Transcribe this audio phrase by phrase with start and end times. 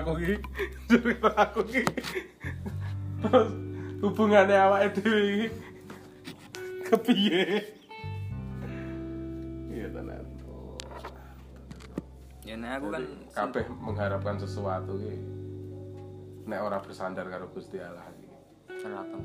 [0.00, 0.34] aku ki
[0.88, 1.84] cerita aku ki
[3.20, 3.52] terus
[4.00, 5.48] hubungannya awake dhewe iki.
[6.88, 7.44] Kepiye?
[9.70, 10.24] Iya tenan.
[12.42, 13.04] Ya nah aku kan
[13.36, 15.14] kabeh mengharapkan sesuatu ki
[16.48, 18.26] nek ora bersandar karo Gusti Allah ki
[18.88, 19.24] ratong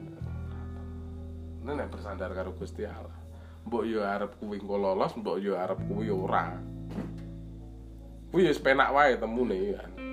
[1.65, 3.15] nek nek bersandar karo Gusti Allah.
[3.65, 6.53] Mbok yo arep kuwi engko lolos mbok yo arep kuwi ora.
[8.29, 10.04] Kuwi wis penak wae temune kan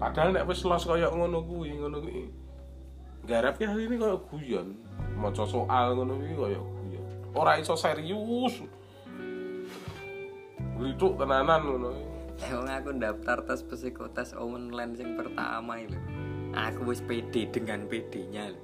[0.00, 2.32] padahal nek wis los kaya ngono kuwi ngono kuwi
[3.28, 4.72] garap ya hari ini kaya guyon
[5.20, 7.04] maca soal ngono kuwi kaya guyon
[7.36, 8.64] ora iso serius
[10.80, 11.92] Glituk tenanan ngono.
[12.40, 16.00] Emang aku daftar tes psikotes online yang pertama itu
[16.56, 18.60] Aku wis pede dengan PD-nya lho.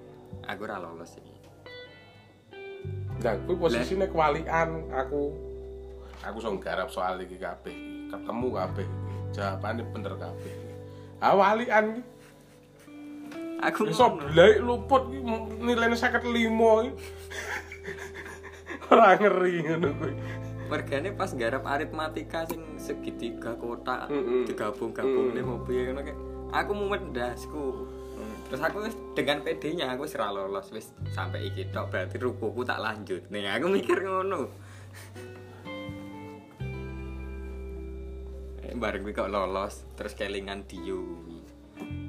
[0.48, 1.36] Aku ora lolos iki.
[3.20, 5.28] Nah, kuwi posisine kewalian aku.
[6.24, 7.76] Aku iso nggarap soal iki kabeh.
[8.08, 8.88] Ketemu kabeh.
[9.36, 10.65] Jawabane bener kabeh.
[11.20, 12.02] Walian iki.
[13.56, 15.20] Aku Iso blaik luput iki
[15.64, 16.90] nilainya 55 iki.
[18.92, 20.12] Ora ngeri ngono kuwi.
[20.66, 24.50] Mergane pas garap aritmatika sing segitiga kotak Mm-mm.
[24.50, 26.18] digabung-gabung nih mau piye ngono kayak
[26.52, 27.86] aku mumet ndasku.
[28.46, 32.62] Terus aku wis dengan PD-nya aku wis ora lolos wis sampai iki tok berarti rukuku
[32.62, 33.26] tak lanjut.
[33.30, 34.50] Nih aku mikir ngono.
[38.76, 41.00] Bareng kuwi kok lolos terus kelingan Dio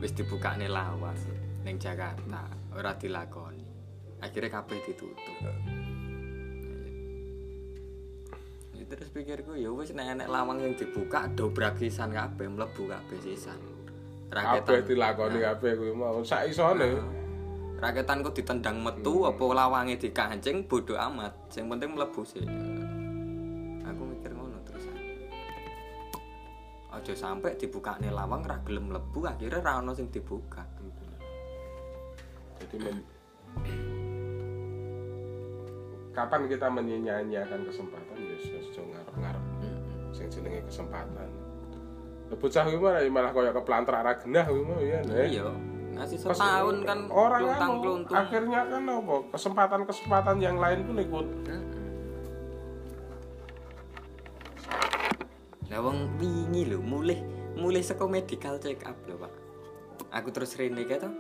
[0.04, 1.24] wis dibukane lawas
[1.64, 3.66] ning Jakarta ora dilakoni.
[4.18, 5.38] Akhirnya kabeh ditutup.
[8.74, 13.20] Ya, terus pikirku ya wis nek enek lawang yang dibuka dobrak sisan kabeh mlebu kabeh
[13.20, 13.60] sisan.
[14.32, 16.20] Kabeh dilakoni kabeh kuwi mau.
[16.24, 17.24] Sak isone.
[17.78, 21.30] raketanku ditendang metu apa lawange dikancing bodoh amat.
[21.54, 22.42] Sing penting mlebu sih
[27.08, 30.60] aja sampai dibukane lawang ra gelem mlebu akhirnya ra ono sing dibuka.
[32.60, 33.08] Jadi men-
[36.12, 38.16] kapan kita menyanyiakan kesempatan?
[38.20, 39.44] Ya aja ngarep-ngarep.
[40.12, 41.32] Sing jenenge kesempatan.
[42.28, 45.00] Lah bocah kuwi malah malah kaya keplantar ra genah kuwi mau ya.
[45.08, 45.48] Iya
[45.98, 49.16] ngasih setahun kan orang keluntung akhirnya kan apa?
[49.34, 51.28] Kesempatan-kesempatan yang lain pun ikut
[55.68, 57.20] Lah wong wingi lho mulih
[57.60, 59.34] mulih saka medical check up lho, Pak.
[60.16, 61.12] Aku terus rene to.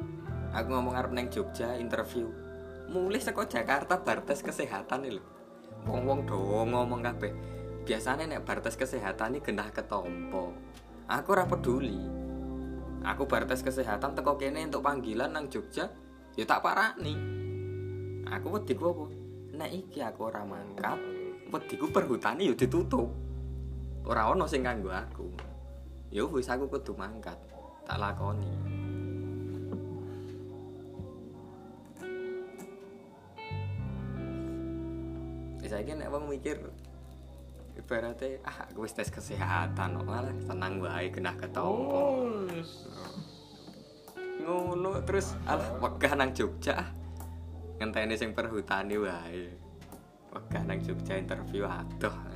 [0.55, 2.31] Aku ngomong arep neng Jogja interview.
[2.87, 5.23] Mulih saka Jakarta bar tes kesehatan nih lho.
[5.83, 7.35] Wong-wong do ngomong kabeh.
[7.83, 10.55] Biasanya nek bar tes kesehatan ini genah ketompo.
[11.11, 11.99] Aku ora peduli.
[13.03, 15.91] Aku bar tes kesehatan teko kene untuk panggilan nang Jogja,
[16.35, 17.15] ya tak parani.
[18.27, 19.05] Aku wediku apa?
[19.55, 20.99] Nek iki aku ora mangkat,
[21.47, 23.26] wediku perhutani ya ditutup.
[24.07, 25.27] Ora ono sing kanggo aku.
[26.07, 27.35] Ya wis aku kudu mangkat.
[27.83, 28.51] Tak lakoni.
[35.67, 36.55] Saiki nek wong mikir
[37.75, 42.23] ibaratnya ah aku wis tes kesehatan kok malah tenang wae genah ketompo.
[42.23, 42.47] oh.
[44.47, 46.79] Ngono terus alah wegah nang Jogja.
[46.79, 46.87] ah.
[47.83, 49.51] Ngenteni sing perhutani wae.
[50.31, 52.26] Wegah nang Jogja interview adoh.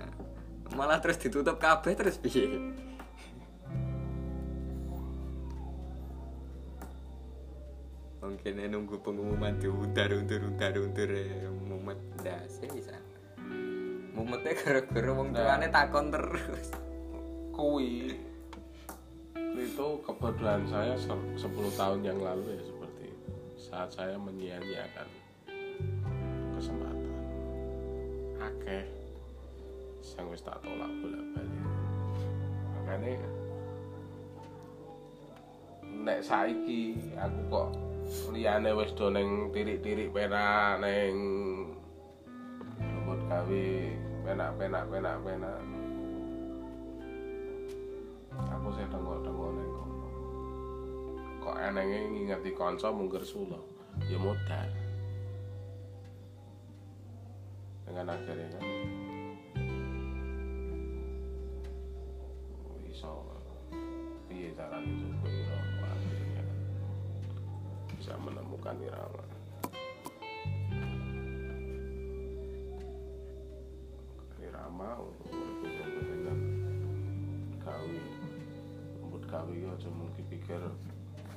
[0.75, 2.47] Malah terus ditutup kabeh terus piye?
[8.21, 11.11] Mungkin nunggu pengumuman diundar undur undur undur
[11.65, 12.93] mumet ndase bisa.
[14.13, 16.67] Mumetnya gara-gara wong tuane takon terus.
[17.51, 18.15] kui
[19.51, 23.29] itu kebodohan saya se- 10 tahun yang lalu ya seperti itu
[23.59, 25.07] saat saya menyia-nyiakan
[26.55, 27.11] kesempatan
[28.39, 28.83] akeh
[30.17, 31.61] yang wis tak tolak bolak balik
[32.75, 33.29] makanya
[36.01, 37.69] nek saiki aku kok
[38.33, 41.15] liyane wis do neng tirik-tirik pena neng
[42.81, 43.65] robot gawe
[44.25, 45.59] penak-penak penak-penak
[48.61, 50.07] aku sih tengok-tengok neng kono.
[51.41, 53.57] Kok enenge ngingeti kanca mungkir sula?
[54.07, 54.69] Ya modal.
[57.89, 58.63] Dengan akhirnya kan
[68.61, 69.25] menemukan irama
[74.37, 76.39] irama untuk berkepentingan
[77.57, 78.01] gawe.
[79.01, 79.73] Rambut gawe ya
[80.13, 80.61] dipikir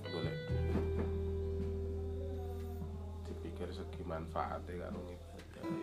[0.04, 0.36] golek.
[0.52, 1.08] Duit
[3.24, 5.80] dipikir segi manfaatnya karo ngibadahe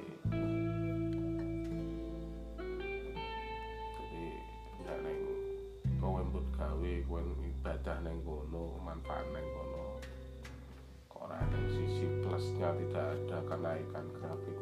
[3.97, 4.25] jadi
[4.85, 5.19] nek neng
[5.97, 9.90] kowe mbut gawe kowe ibadah neng kono manfaat neng kono
[12.41, 14.57] plusnya tidak ada kenaikan grafik.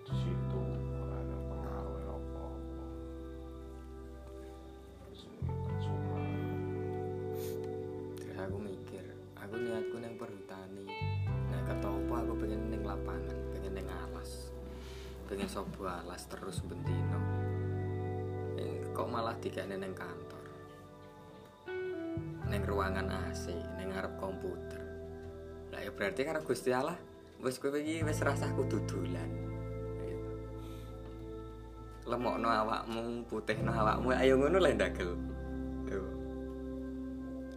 [0.00, 0.62] Di situ
[1.12, 2.48] ada pengaruh apa?
[5.44, 6.24] Percuma
[8.16, 9.04] terus aku mikir
[9.36, 10.88] aku niatku neng perhutani
[11.52, 14.48] nah ketopo aku pengen neng lapangan pengen neng alas.
[15.28, 17.20] Pengen sobo alas terus bentino
[18.56, 20.44] eh, kok malah dikene neng kantor?
[22.48, 24.81] Neng ruangan AC neng ngarep komputer
[25.82, 26.96] ya berarti karena Gusti Allah
[27.42, 29.30] wis kowe iki wis rasah kudu dolan
[32.06, 35.14] lemokno awakmu putihno awakmu ayo ngono lah ndagel
[35.92, 36.02] Yo.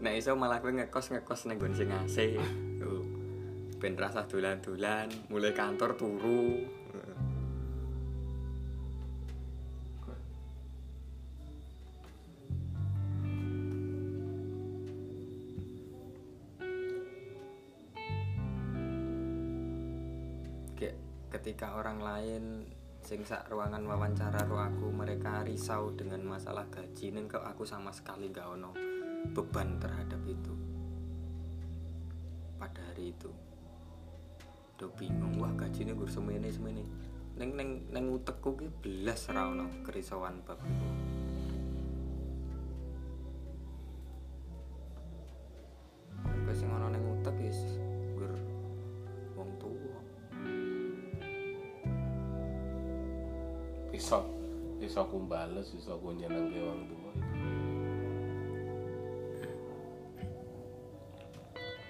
[0.04, 1.74] Nek iso malah kowe ngekos ngekos nang nggon
[2.12, 2.36] sing.
[2.82, 3.06] Yo.
[3.80, 6.68] Ben rasa dolan-dolan, mulai kantor turu.
[23.06, 27.14] Sing sak ruangan wawancara ro aku mereka risau dengan masalah gaji.
[27.14, 28.74] Ning kok aku sama sekali gak ono
[29.30, 30.54] beban terhadap itu.
[32.58, 33.30] Pada hari itu
[34.74, 35.38] udah bingung.
[35.38, 36.82] Wah gajinya gue semene semene.
[37.38, 41.05] Neng neng neng utekku ki belas ra ono kerisauan bab itu
[54.84, 57.12] iso aku bales iso aku nyenengke wong tua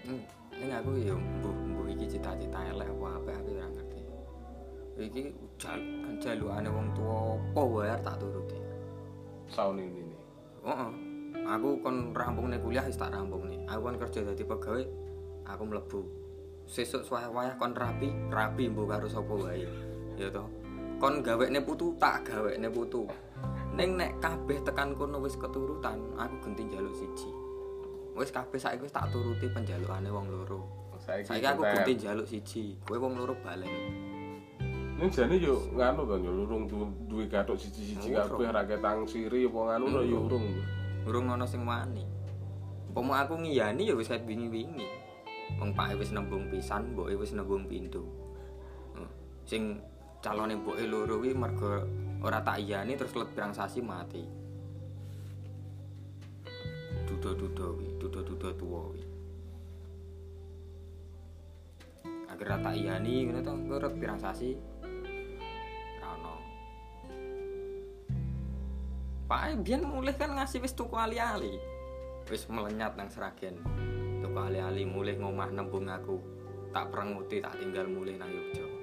[0.06, 0.22] Hmm,
[0.54, 4.00] ini aku ya mbuh mbuh iki cita-cita elek apa apa aku ora ngerti.
[5.02, 5.24] Iki
[5.58, 5.82] jal
[6.22, 8.60] jalukane wong tua apa wae tak turuti.
[9.50, 10.20] tahun ini nih
[10.66, 10.92] Heeh.
[11.46, 13.62] Aku kon rampung nih kuliah wis tak rampung nih.
[13.66, 14.86] Aku kan kerja dadi pegawai,
[15.50, 16.02] aku mlebu.
[16.70, 19.66] Sesuk suwaya-waya kon rapi, rapi mbok karo sapa wae.
[20.18, 20.65] Ya toh.
[20.95, 23.03] Kon gawekne putu, tak gawekne putu.
[23.75, 27.27] Ning nek kabeh tekan kono wis keturutan, aku genti njaluk siji.
[28.15, 30.63] Wis kabeh saiki wis tak turuti penjalukane wong loro.
[31.03, 32.80] saiki Saiki aku genti njaluk siji.
[32.88, 33.68] Kowe wong loro balen.
[34.95, 39.44] Ini jane yo nganu kan yo lurung du- duwe gathuk siji-siji kabeh ra ketang siri
[39.44, 40.47] apa nganu no yo urung.
[41.03, 42.07] Urung ana sing wani.
[42.95, 44.88] Pomo aku ngiyani ya wis wingi-wingi.
[45.59, 47.68] Wong pake wis nembung pisan, mboke wis nembung.
[47.68, 48.00] Heeh.
[49.44, 49.83] Sing
[50.25, 51.86] calone mboke loro kuwi mergo
[52.25, 54.25] ora tak iyani terus let pirang sasi mati.
[57.06, 59.06] Duda-duda kuwi, duda-duda tuwa kuwi.
[62.25, 64.57] Akhirnya tak iyani ngono to, let pirang sasi.
[66.01, 66.33] Ra ono.
[69.30, 71.54] Pak biyen mulih kan ngasih wis tuku ali-ali.
[72.25, 73.62] Wis melenyat nang Seragen.
[74.25, 76.18] Tuku ali-ali mulih ngomah nembung aku.
[76.74, 78.75] Tak perenguti tak tinggal mulih nang Yogya.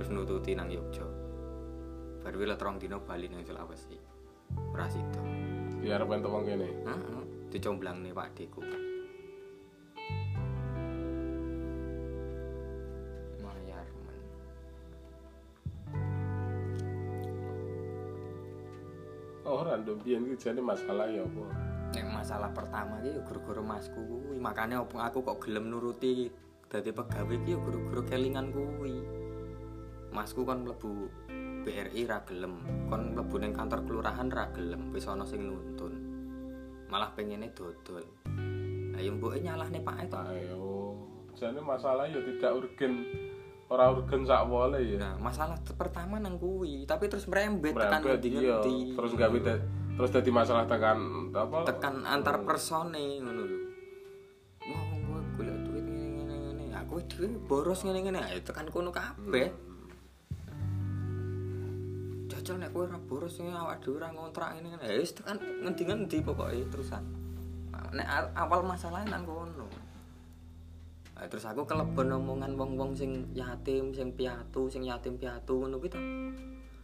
[0.00, 1.04] Terus nututi nang Yogya.
[2.24, 4.00] Baru wis terong dino bali nang Sulawesi.
[4.72, 5.20] Ora sida.
[5.84, 6.72] Ya entuk wong kene.
[6.88, 8.64] Heeh, dicomblangne Pak Deku.
[13.44, 14.20] Mayar men.
[19.44, 21.44] Oh, ora biyen iki jane masalah ya apa?
[21.92, 26.32] Nek masalah pertama iki ya gara-gara masku kuwi, makane opo aku kok gelem nuruti
[26.72, 29.19] dadi pegawai iki ya gara-gara kelingan kuwi.
[30.10, 31.06] Masku kon mlebu
[31.62, 35.92] BRI ra gelem, kon mlebu ning kantor kelurahan ra gelem, wis ana sing nuntun.
[36.90, 38.02] Malah pengene dodol.
[38.98, 40.18] Ayo mboke nyalahne Pak Eto.
[40.26, 40.62] Ayo,
[41.38, 43.06] jane masalah ya tidak urgen.
[43.70, 44.98] Ora urgen sak wole ya.
[44.98, 48.08] Nah, masalah pertama nang kuwi, tapi terus merembet tekan iya.
[48.18, 48.76] ngendi-ngendi.
[48.98, 49.38] Terus gawe
[49.94, 51.68] terus dadi masalah tekan apa?
[51.70, 53.58] tekan antar persone ngono lho.
[54.64, 56.64] Wah, kowe golek duit ngene ngene ngene.
[56.82, 58.18] Aku dhewe boros ngene ngene.
[58.26, 59.69] Ayo tekan kono kabeh.
[62.40, 64.84] Jajal nek kowe ora boros ngene awak dhewe ora ngontrak ngene ngene.
[64.88, 67.04] Ya wis tekan ngendi-ngendi pokoke terusan.
[67.92, 69.68] Nek a- awal masalah nang kono.
[71.20, 75.92] Nah, terus aku kelebon omongan wong-wong sing yatim, sing piatu, sing yatim piatu ngono kuwi
[75.92, 76.00] to.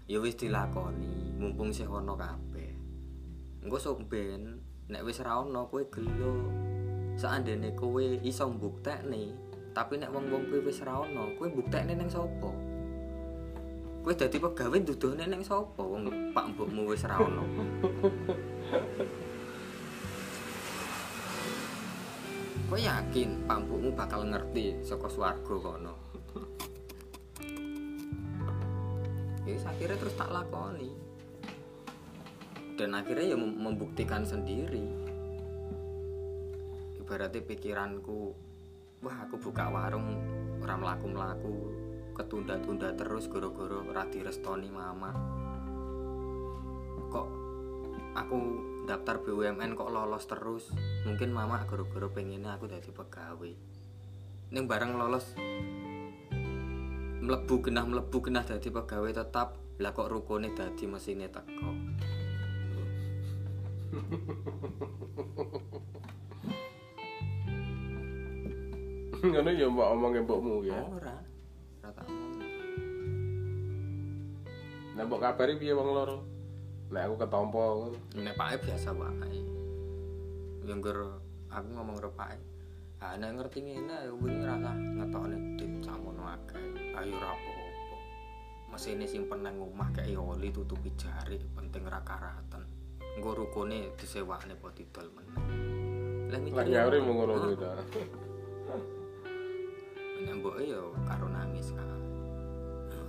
[0.04, 2.76] Ya wis dilakoni, mumpung sih ono kabeh.
[3.64, 4.60] Engko sok ben
[4.92, 6.52] nek wis ra ono kowe gelo.
[7.16, 9.32] Seandainya kowe iso mbuktekne,
[9.72, 12.75] tapi nek wong-wong kowe wis ra ono, kowe mbuktekne ning sapa?
[14.06, 15.82] Kowe dadi pegawai nduduhne ning sapa?
[15.82, 17.42] Wong pak mbokmu wis ra ono.
[22.70, 25.94] Kowe yakin pak mbokmu bakal ngerti saka swarga kono?
[29.42, 30.90] Ya akhirnya terus tak lakoni.
[32.76, 34.84] dan akhirnya ya mem- membuktikan sendiri
[37.00, 38.36] ibaratnya pikiranku
[39.00, 40.20] wah aku buka warung
[40.60, 41.56] orang melaku melaku
[42.16, 45.12] ketunda-tunda terus goro-goro ora direstoni mama
[47.12, 47.28] kok
[48.16, 48.38] aku
[48.88, 50.70] daftar BUMN kok lolos terus?
[51.04, 53.52] Mungkin mama goro-goro pengennya aku jadi pegawai.
[54.46, 55.34] Ini bareng lolos
[57.20, 59.58] mlebu genah mlebu genah dadi pegawai tetap.
[59.82, 61.70] Lah kok rukune dadi mesine teko?
[69.26, 70.78] Ngono ya mbok omongke mbokmu ya.
[70.86, 71.15] Ora
[72.04, 72.34] omong
[74.96, 76.18] Nah, mbok kabari piye wong loro?
[76.92, 77.98] Nek aku ketompo ngono.
[78.20, 79.40] nek pake biasa wae.
[80.66, 80.80] Yang
[81.52, 82.56] aku ngomong karo pake
[82.96, 86.64] ah nek ngerti ngene ayo wingi rasa ngetokne dit samono akeh.
[86.96, 87.96] Ayo apa-apa.
[88.72, 92.64] Mesine simpen nang omah kayak oli tutupi jari penting ra karatan.
[93.20, 95.44] Engko rukune disewakne apa didol meneh.
[96.32, 97.72] Lah mikir Lah nyauri mung ngono kuwi ta.
[100.26, 102.02] Nek mbok ya karo nangis kan.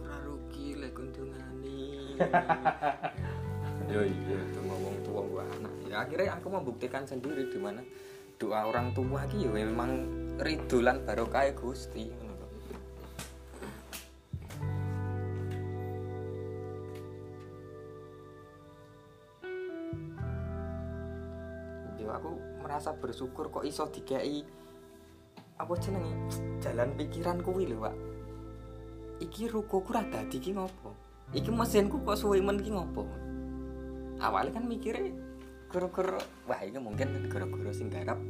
[0.05, 2.13] Ora rugi lek untungane.
[3.89, 5.73] Yo iya, itu ngomong tua gua anak.
[5.89, 7.81] Ya akhirnya aku membuktikan sendiri di mana
[8.37, 10.05] doa orang tua ki ya memang
[10.37, 12.13] ridulan barokah Gusti.
[21.97, 24.45] Yo aku merasa bersyukur kok iso dikei
[25.57, 26.13] apa jenenge?
[26.61, 27.95] Jalan pikiran kuwi lho Pak.
[29.17, 30.93] Iki rukoku ra dadi ki ngopo?
[31.33, 33.03] Iki mesinku kok suwe men ki ngopo?
[34.21, 35.13] Awalnya kan mikirnya
[35.67, 38.21] gara-gara wah ini mungkin gara-gara sing garap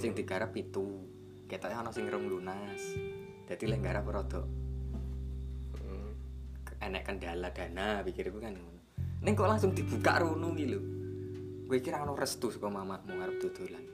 [0.00, 1.04] sing digarap itu.
[1.48, 2.80] Ketoknya ana sing rong lunas.
[3.44, 4.40] Jadi lek garap rada
[5.76, 6.16] Hmm.
[6.80, 8.80] enek kendala dana pikirku kan ngono.
[9.20, 10.80] Ning kok langsung dibuka rono ki lho.
[11.68, 13.91] Kowe kira ono restu saka mamamu ngarep dodolan.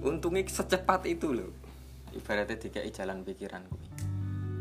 [0.00, 1.52] Untungnya secepat itu loh
[2.10, 3.86] ibaratnya dikai jalan pikiran kuwi.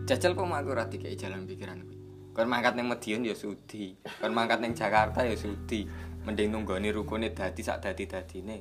[0.06, 1.98] Jajal kok aku dikai jalan pikiran kuwi?
[2.34, 3.98] Kon mangkat ning Madiun ya sudi.
[4.22, 5.90] Kon mangkat Jakarta ya sudi.
[6.26, 8.58] Mending nunggoni rukune dadi sak dadi-dadine.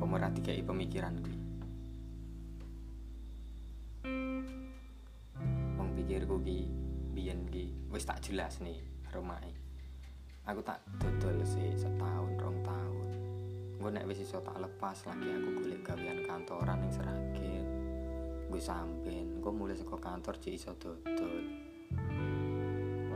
[0.00, 1.38] Pemerah dikai pemikiran kuwi?
[5.76, 6.58] Wong pikirku ki
[7.12, 8.80] biyen ki wis tak jelas nih
[9.12, 9.50] romae
[10.46, 12.99] aku tak dodol sih setahun rong tahun
[13.80, 17.64] gue nek wis iso tak lepas lagi aku golek gawean kantoran ning Seragen
[18.52, 21.44] gue sampean gue mulai saka kantor jek iso dodol.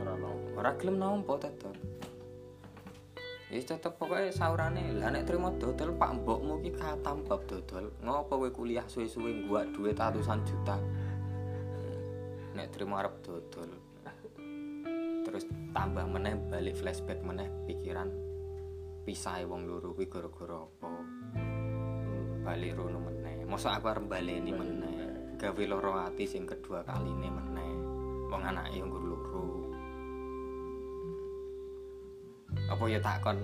[0.01, 0.57] Ora ono.
[0.57, 1.77] ora gelem nampa tetep
[3.53, 7.93] Ya tetep pokoknya saurane lah nek trimo dodol pak mbokmu ki katam bab dodol.
[8.01, 10.81] Ngopo kowe kuliah suwe-suwe gua duit ratusan juta?
[12.57, 13.69] Nek trimo arep dodol.
[15.29, 15.45] Terus
[15.77, 18.09] tambah meneh balik flashback meneh pikiran
[19.05, 20.89] pisah wong loro kuwi gara-gara apa?
[22.41, 23.45] Balik rono meneh.
[23.45, 24.97] Mosok aku arep baleni meneh.
[25.37, 27.71] Gawe loro ati sing kedua kaline meneh.
[28.33, 29.45] Wong anake yo loro.
[32.65, 33.37] Apa ya takon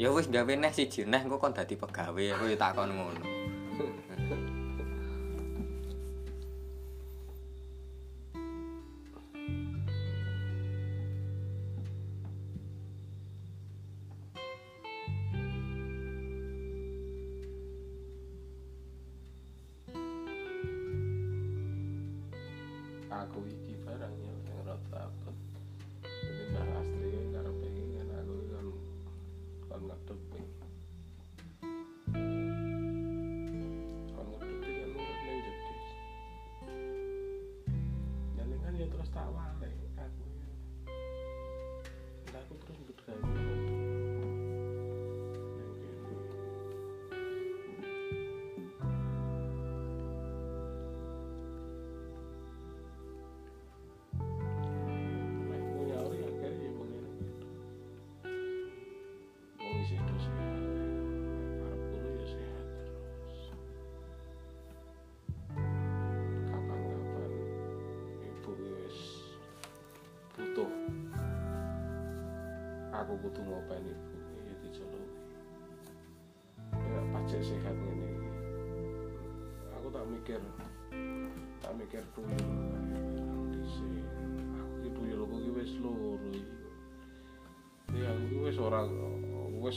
[0.00, 2.24] ya wis gawe neh siji neh engko kon dadi pegawe.
[2.32, 3.22] Aku ya takon ngono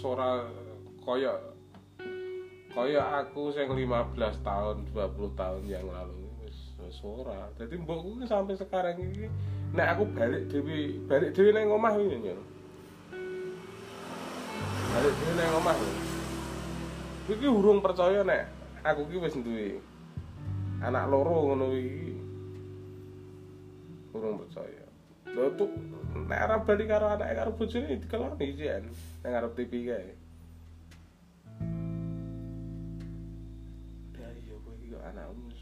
[0.05, 0.45] ora
[1.01, 1.33] kaya
[2.75, 4.13] kaya aku sing 15
[4.45, 7.49] tahun 20 tahun yang lalu wis wis ora.
[7.57, 9.25] Mbokku sampai sekarang iki
[9.73, 12.35] nek aku balik dhewe balik dhewe nang omah iki
[14.93, 15.75] balik dhewe nang omah
[17.25, 18.45] iki urung percaya nek
[18.85, 19.81] aku ki wis duwe
[20.85, 22.13] anak loro ngono iki.
[24.13, 24.74] Urung percaya
[26.25, 28.83] nek arep balik karo anake karo bojone dikeloni jen
[29.21, 30.09] nang ngarep TV kae
[34.17, 35.61] Ya iya kowe iki kok anakmu wis.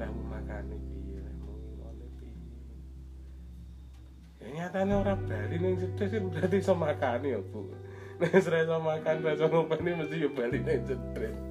[0.00, 2.56] Lah mau makane piye, lah mau ngene piye.
[4.40, 7.68] Ya nyatane ora bali ning cedes kan berarti iso makani ya, Bu.
[8.22, 11.49] Nek ora iso makan, ora iso ngopeni mesti ya bali ning cedes.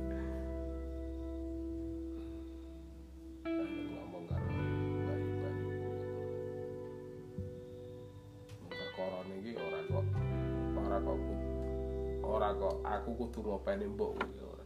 [13.39, 14.65] Kudu ngopeni mbok kuwi ora.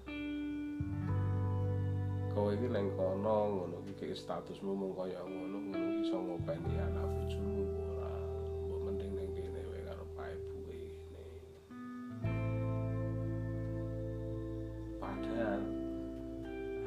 [2.33, 7.69] Kowe iki ning kono ngono iki statusmu mung kaya ngono ngono iso ngopeni anak bojomu
[7.69, 8.09] ora.
[8.65, 11.21] Mbok mending ning kene wae karo pak ibuke ngene.
[14.97, 15.61] Padahal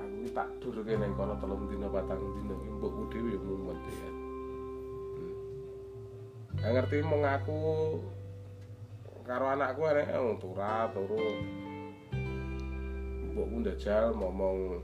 [0.02, 3.78] aku iki tak durke ning kono telung dina patang dina iki mbokku dhewe ya mumet
[3.86, 4.10] ya.
[5.14, 5.34] Hmm.
[6.66, 7.58] Ngerti mong aku
[9.22, 11.65] karo anakku enek wong turah turu.
[13.36, 14.80] Mbokku ndajal ngomong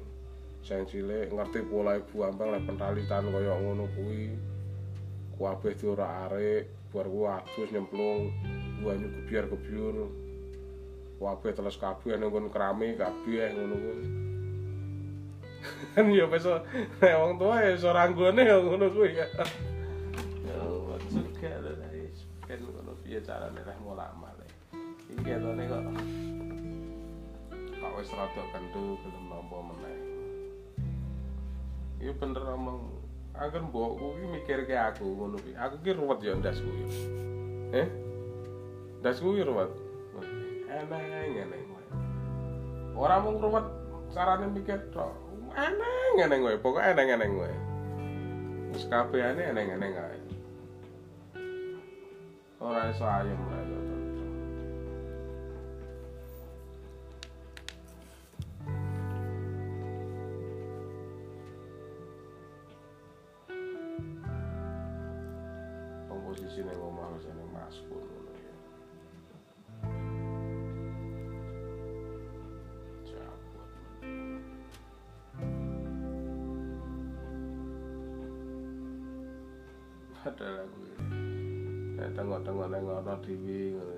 [0.60, 4.28] sing cilik ngerti pola ibu ambang lek pentalitan kaya ngono kuwi
[5.40, 8.28] kabeh diora arek bar ku adus nyemplung
[8.84, 10.04] banyu gebyar gebyur
[11.16, 14.04] kabeh teles kabeh ning kon kerami kabeh ngono kuwi.
[15.96, 16.44] Kan ya wis
[17.00, 19.16] nek wong tuwa ya iso ranggone ya ngono kuwi.
[19.16, 24.44] Ya ya juga lho guys kan ngono piye carane lek mulak male
[25.08, 26.31] iki kok
[27.96, 29.98] wis rada kendu gelem nampa meneh
[32.02, 33.02] Iya bener omong
[33.32, 35.56] Angger mbokku ki mikir ke aku ngono ki.
[35.56, 36.88] Aku ki ruwet ya ndasku ya.
[37.80, 37.88] Eh?
[39.00, 39.72] Ndasku ki ruwet.
[40.68, 41.64] Eneng eneng.
[42.92, 43.64] Ora mung ruwet
[44.12, 45.16] carane mikir tok.
[45.56, 47.56] Eneng eneng wae, pokoke eneng eneng wae.
[48.76, 50.20] Wis kabehane eneng eneng ae.
[52.60, 53.91] Ora iso ayem lah
[67.80, 68.02] wis.
[73.08, 73.68] Cabut.
[80.22, 82.04] Ada lagu ini.
[82.12, 82.68] Tengok-tengok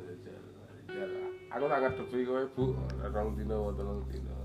[0.06, 0.34] saja.
[0.94, 1.04] Ya,
[1.54, 2.64] Aku tak ngadepi kowe Bu,
[3.10, 4.36] rong dina telung dina.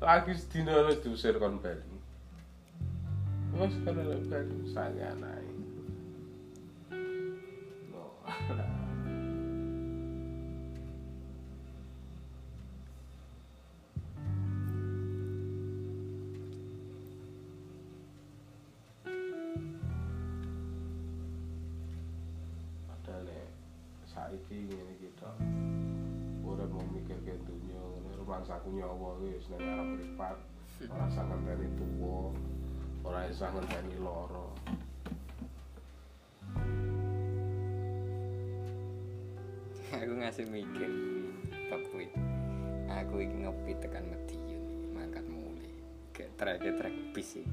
[0.00, 1.96] Lagi sedina wis diusir kon bali.
[3.56, 5.43] Wes kan lek bali sange.
[40.34, 40.90] Aku ngasih mikir
[41.94, 42.06] kuwi
[42.90, 45.70] aku iki ngopi tekan Madiun mangkat mulai
[46.10, 47.46] kayak trek trek bis iki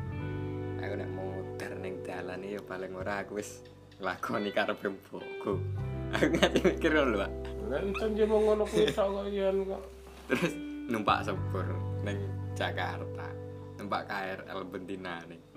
[0.81, 3.61] aku nek muter ning dalan ya paling ora aku wis
[4.01, 5.61] lakoni karepe mbokku
[6.09, 7.31] aku ngasih mikir lho Pak.
[7.69, 9.83] Encen je mau ngono kuwi tok kok
[10.25, 10.53] terus
[10.89, 11.69] numpak sepur
[12.01, 12.17] ning
[12.57, 13.29] Jakarta.
[13.77, 15.50] Numpak KRL bentina nih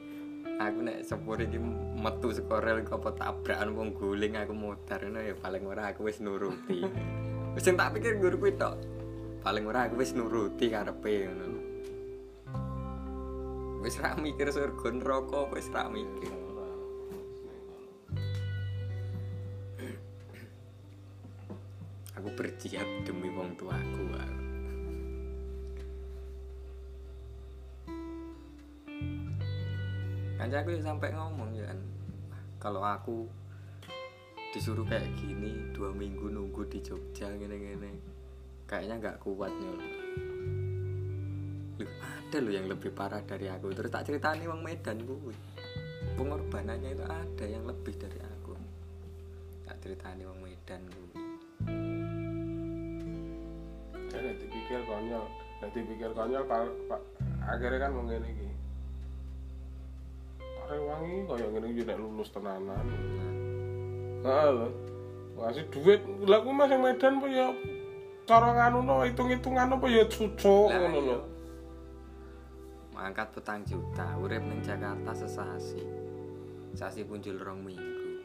[0.59, 1.59] aku nek sepur iki
[1.99, 6.07] metu saka rel kok apa tabrakan wong guling aku muter ngono ya paling ora aku
[6.07, 6.87] wis nuruti.
[7.55, 8.75] Wis tak pikir guru kuwi tok
[9.47, 11.59] paling ora aku wis nuruti karepe ngono.
[13.79, 16.35] Wis ra mikir surga neraka wis ra mikir.
[22.19, 24.44] Aku berjihad demi wong tuaku aku.
[30.45, 31.81] Kancaku sampai ngomong ya kan,
[32.29, 33.25] "Wah, kalau aku
[34.53, 37.97] disuruh kayak gini dua minggu nunggu di Jogja gini-gini
[38.69, 39.81] kayaknya nggak kuat nyol
[41.81, 43.73] Loh, ada loh yang lebih parah dari aku.
[43.73, 45.33] Terus tak ceritani wong Medan gue
[46.21, 48.53] pengorbanannya itu ada yang lebih dari aku.
[49.65, 51.09] Tak ceritani wong Medan gue
[54.13, 55.25] Jadi dipikir konyol,
[55.65, 57.01] nek dipikir konyol pak, pak
[57.49, 58.64] akhirnya kan ngene iki.
[60.65, 62.87] Rewangi kaya ngene iki nek lulus tenanan.
[64.25, 64.69] Heeh lho.
[65.35, 67.49] Ngasih duit, lha kuwi Mas yang Medan apa ya
[68.25, 71.01] cara nganu hitung-hitungan apa ya cucuk ngono lho.
[71.05, 71.19] iya.
[72.95, 75.83] Mangkat petang juta, urip ning Jakarta sesasi.
[76.79, 78.23] Sasi punjul rong minggu.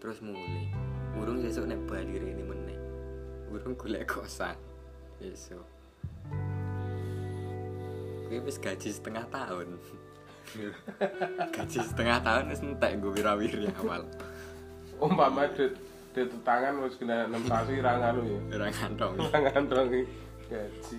[0.00, 0.72] Terus mulai.
[1.20, 2.80] Urung sesuk nek Bali rene meneh.
[3.52, 4.56] Urung golek kosan.
[5.20, 5.64] Besok.
[8.26, 9.76] Kuwi wis gaji setengah tahun.
[11.54, 14.02] gaji setengah tahun wis entek nggo wirawiri awal.
[14.96, 15.72] Umpama dit
[16.16, 18.40] dit tangan wis kena 6 sasi ra nganu ya.
[18.56, 19.12] Ora ngantong.
[19.20, 20.02] Ra ngantong iki
[20.48, 20.98] gaji.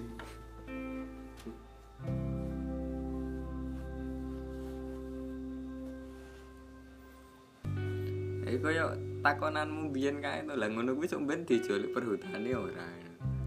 [8.47, 8.86] Iki kaya
[9.25, 10.53] takonanmu biyen kae to.
[10.53, 12.88] Lah ngono kuwi sok ben dijulik perhutane ora.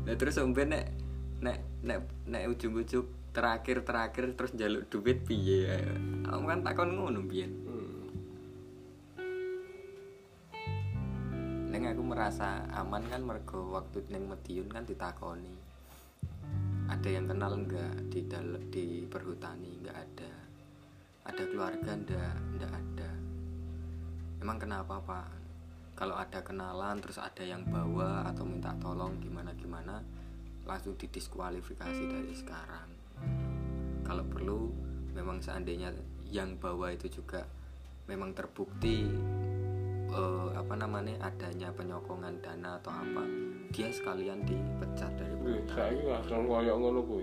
[0.05, 0.87] Lah terus sok ben nek
[1.41, 2.43] nek nek nek
[3.31, 5.71] ujung-ujung terakhir-terakhir terus njaluk duit piye?
[6.27, 7.53] Aku kan takon ngono biyen.
[7.63, 8.11] Hmm.
[11.71, 15.55] Neng aku merasa aman kan mergo waktu neng Medion kan ditakoni.
[16.91, 20.33] Ada yang kenal enggak di dalam di perhutani enggak ada.
[21.31, 23.11] Ada keluarga enggak enggak ada.
[24.43, 25.29] Emang kenapa Pak?
[25.95, 30.01] Kalau ada kenalan terus ada yang bawa atau minta tolong gimana gimana
[30.67, 33.00] langsung didiskualifikasi dari sekarang.
[34.07, 34.71] Kalau perlu
[35.15, 35.93] memang seandainya
[36.31, 37.47] yang bawa itu juga
[38.07, 39.07] memang terbukti
[40.11, 43.23] eh, apa namanya adanya penyokongan dana atau apa
[43.71, 45.35] dia sekalian dipecat dari.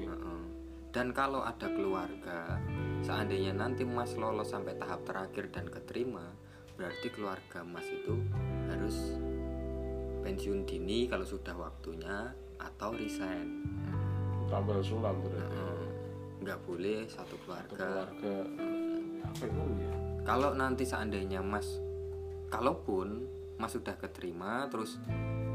[0.08, 0.44] Heeh.
[0.96, 2.58] Dan kalau ada keluarga,
[3.04, 6.24] seandainya nanti Mas lolos sampai tahap terakhir dan keterima,
[6.80, 8.16] berarti keluarga Mas itu
[8.72, 8.96] harus
[10.24, 13.68] pensiun dini kalau sudah waktunya atau resign.
[14.48, 15.44] Tambal sulam berarti.
[15.44, 15.77] Heeh.
[16.48, 17.76] Nggak boleh satu keluarga.
[17.76, 18.36] keluarga
[19.28, 19.92] apa itu ya?
[20.24, 21.68] Kalau nanti seandainya Mas,
[22.48, 23.28] kalaupun
[23.60, 24.96] Mas sudah keterima, terus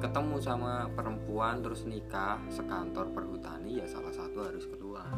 [0.05, 5.09] ketemu sama perempuan, terus nikah sekantor perhutani, ya salah satu harus keluar.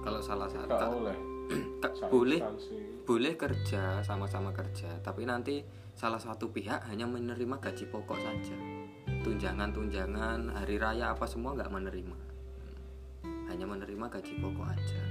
[0.00, 1.18] Kalau salah satu, Gak oleh.
[2.08, 2.78] Boleh sanksi.
[3.04, 5.60] boleh kerja sama-sama kerja, tapi nanti
[5.92, 8.56] salah satu pihak hanya menerima gaji pokok saja.
[9.20, 12.16] Tunjangan-tunjangan, hari raya apa semua nggak menerima,
[13.50, 15.02] hanya menerima gaji pokok aja.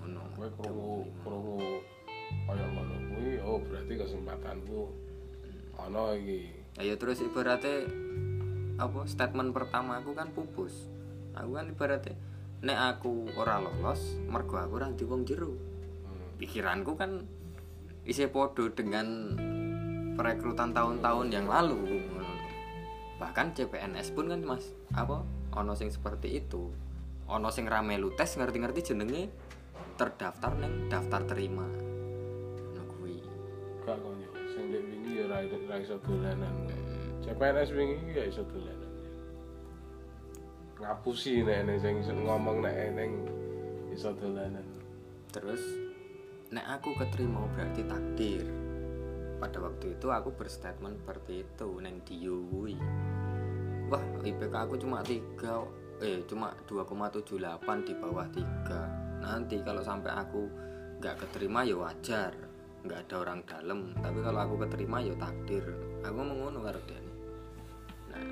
[0.00, 0.22] Ngono.
[0.32, 1.60] Kowe krungu krungu
[2.48, 4.80] kaya ngono kuwi, oh berarti kesempatanku
[5.76, 6.48] ana iki.
[6.80, 7.86] Ayo terus ibaratnya
[8.80, 10.88] apa statement pertama aku kan pupus.
[11.36, 12.16] Aku kan ibaratnya
[12.64, 15.52] nek aku ora lolos, mergo aku ora di wong jero.
[15.52, 16.40] Hmm.
[16.40, 17.28] Pikiranku kan
[18.08, 19.36] isih podo dengan
[20.16, 22.00] perekrutan tahun-tahun yang lalu.
[23.20, 25.22] Bahkan CPNS pun kan Mas, apa
[25.54, 26.70] ono sing seperti itu.
[27.30, 29.30] Ono sing rame lu tes ngerti-ngerti jenenge
[29.94, 31.64] terdaftar neng daftar terima.
[31.64, 33.22] Ngono kuwi.
[33.86, 34.28] Gak konyo.
[34.50, 36.54] Sing dek wingi ya ora ora iso dolanan.
[37.24, 38.92] CPNS wingi ya iso dolanan.
[40.82, 43.12] Ngapusi nek nek sing ngomong nek eneng
[43.94, 44.66] iso dolanan.
[45.30, 45.62] Terus
[46.50, 48.46] nek aku keterima berarti takdir.
[49.34, 52.78] Pada waktu itu aku berstatement seperti itu neng Dio kuwi.
[53.94, 59.22] Wah, IPK aku cuma 3 eh cuma 2,78 di bawah 3.
[59.22, 60.50] Nanti kalau sampai aku
[60.98, 62.34] nggak keterima ya wajar,
[62.82, 63.94] nggak ada orang dalam.
[63.94, 65.62] Tapi kalau aku keterima ya takdir.
[66.02, 66.98] Aku ngomong ngono karo dia.
[68.10, 68.26] Nah,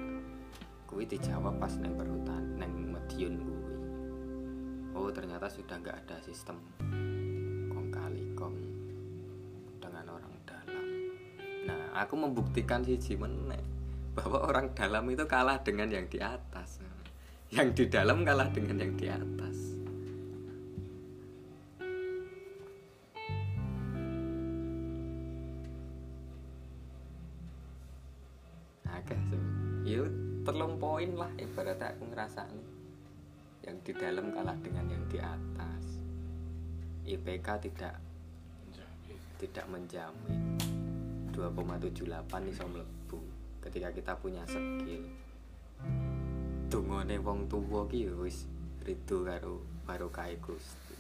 [0.91, 3.63] kuwi dijawab pas neng perhutan, neng Medion kuwi.
[4.99, 6.59] Oh, ternyata sudah nggak ada sistem
[7.71, 8.59] kong kali kong
[9.79, 10.87] dengan orang dalam.
[11.71, 13.82] Nah, aku membuktikan si meneh
[14.13, 16.81] bahwa orang dalam itu kalah dengan yang di atas.
[17.53, 19.57] Yang di dalam kalah dengan yang di atas.
[28.89, 29.21] Agak.
[29.89, 30.09] Yuk,
[30.45, 32.69] telung poin lah ibaratnya aku ngerasa nih.
[33.65, 35.85] Yang di dalam kalah dengan yang di atas.
[37.03, 37.97] IPK tidak
[39.43, 40.55] tidak menjamin
[41.35, 41.99] 2,78
[42.55, 43.32] iso mlebu
[43.63, 45.07] ketika kita punya skill.
[46.67, 48.51] Dungane wong tuwa ki ya wis
[48.83, 50.99] ridho karo barokah Gusti.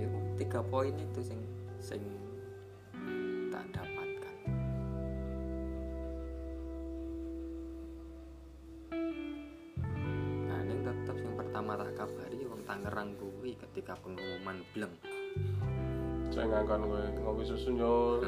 [0.00, 0.08] Ya
[0.40, 1.40] tiga poin itu sing
[1.76, 2.00] sing
[3.52, 4.36] tak dapatkan.
[10.48, 14.94] Nah ini tetap yang pertama tak kabari wong Tangerang kuwi ketika pengumuman bleng.
[16.32, 18.26] Jangan kan gue ngopi susu nyol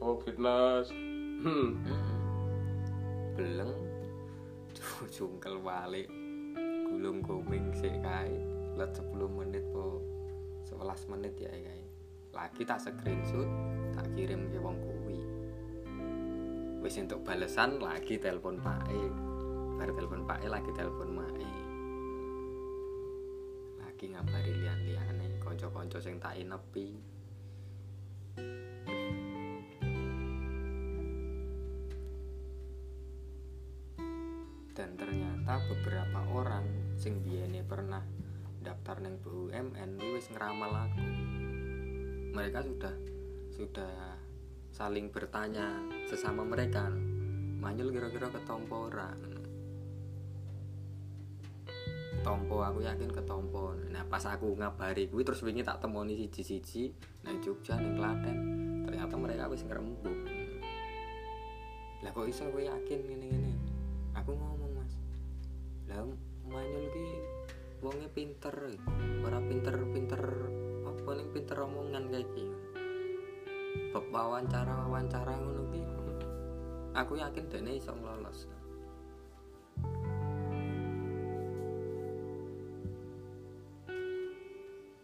[0.00, 1.03] COVID-19
[1.44, 1.68] hmm.
[1.84, 2.02] hmm.
[3.36, 3.74] beleng.
[5.12, 6.08] Jungkel balik.
[6.88, 8.32] Gulung goming sih kae.
[8.74, 10.00] Let 10 menit po
[10.72, 11.82] 11 menit ya kae.
[12.34, 13.46] Lagi tak screenshot
[13.94, 15.20] tak kirim ke wong kuwi.
[16.82, 19.02] Wis untuk balesan lagi telepon Pak E.
[19.78, 21.52] Baru telepon Pak E lagi telepon Mak E.
[23.84, 26.88] Lagi ngabari lian-liane konco-konco sing tak inepi.
[35.68, 36.64] Beberapa orang
[37.00, 38.04] sing biyene pernah
[38.64, 41.04] daftar neng BUMN wis ngeramal aku.
[42.34, 42.94] Mereka sudah
[43.54, 43.92] sudah
[44.74, 45.78] saling bertanya
[46.10, 46.90] sesama mereka
[47.64, 49.08] Manyul kira-kira ketompo ora?
[52.20, 56.92] Tompo aku yakin ketompo nah pas aku ngabari gue terus wingi tak temoni siji-siji
[57.24, 58.36] nang Jogja nang Klaten.
[58.84, 60.18] Ternyata mereka wis ngrembug.
[62.04, 63.52] Lah kok iso gue yakin ngene-ngene?
[64.20, 64.63] Aku ngomong
[65.94, 66.02] lah
[66.50, 67.06] Manyul ki
[67.78, 68.56] wonge pinter
[69.22, 70.22] ora pinter-pinter
[70.82, 72.58] apa ning pinter omongan kayak gini.
[73.94, 75.80] Bab wawancara wawancara ngono ki
[76.94, 78.46] aku yakin dene iso lolos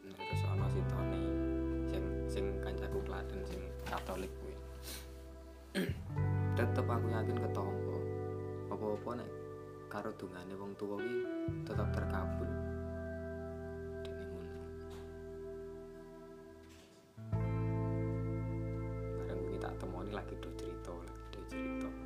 [0.07, 0.87] Nah, terus ana sing
[2.31, 4.55] sing kancaku Klaten sing Katolik kuwi.
[6.59, 7.97] Tetep aku yakin ketompo
[8.71, 9.31] apa-apa nek
[9.91, 11.15] karo dungane wong tuwa ki
[11.67, 12.47] tetep terkabul
[14.07, 14.63] dene ngono
[19.19, 21.91] bareng kuwi tak temoni lagi do cerita lagi do cerita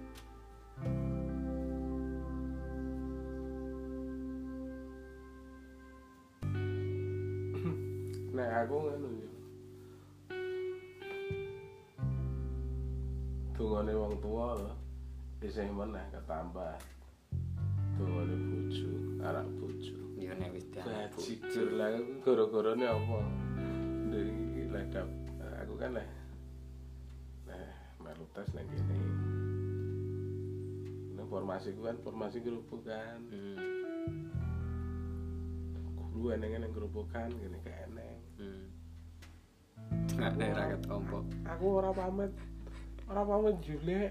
[8.35, 9.29] Nek aku ngono ya.
[13.55, 14.73] Dungane wong lho.
[15.45, 16.81] Isih meneh ketambah.
[18.05, 18.89] Dungane bojo,
[19.25, 19.97] anak bojo.
[20.21, 23.19] yo nek wis Bajigur lah aku gara-garane apa?
[24.09, 25.09] Ndek iki lah dap.
[25.65, 26.09] Aku kan lah.
[27.49, 27.69] Nah,
[28.05, 28.97] melu tes nang kene.
[31.17, 33.19] Nah, formasiku kan formasi gerobokan.
[33.33, 33.57] hmm.
[36.15, 38.19] Guru eneng-eneng gerobokan gini kayak eneng.
[38.39, 38.65] hmm.
[40.09, 42.33] Tengah daerah ketompo aku ora pamit
[43.11, 44.11] ora pamit julek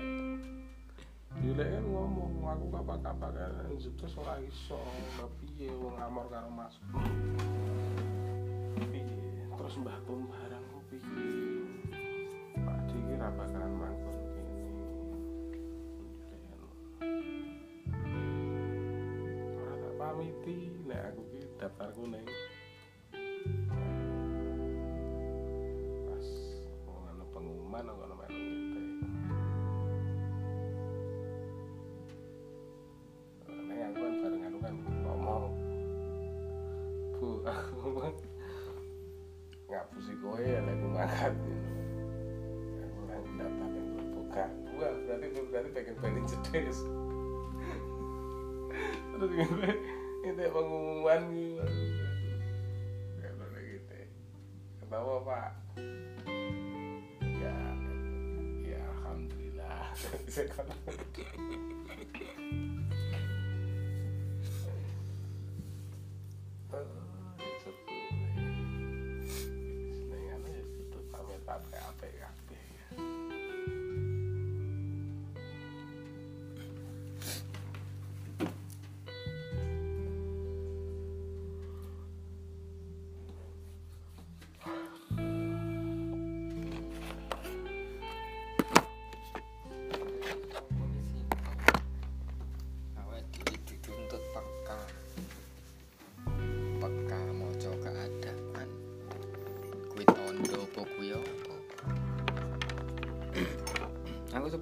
[1.42, 4.78] julek kan ngomong aku kapak-kapak kan jutus ora iso
[5.18, 6.78] lah piye wong amor karo mas.
[8.94, 9.18] Piye?
[9.58, 11.26] Terus mbah pun barangku piye?
[12.62, 14.70] Pak diki ra bakalan mangkon kene.
[19.18, 22.26] Julek ora tak pamiti nek aku ki daftarku neng
[26.06, 26.28] pas
[26.86, 28.13] ngono pengumuman ngono
[46.54, 46.86] cedes.
[49.18, 49.70] Terus gue
[50.22, 51.66] itu pengumuman gitu.
[53.26, 53.96] Kalau gitu.
[54.86, 55.50] Kenapa Pak?
[57.42, 57.58] ya
[58.70, 59.90] ya alhamdulillah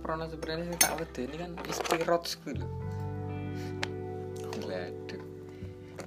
[0.02, 2.68] aku seprono sebenarnya tak wedeni kan ispirot kuwi lho
[4.66, 5.24] Waduh.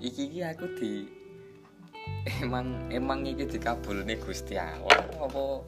[0.02, 0.92] Iki iki aku di
[2.42, 5.62] emang emang iki dikabulne Gusti Allah apa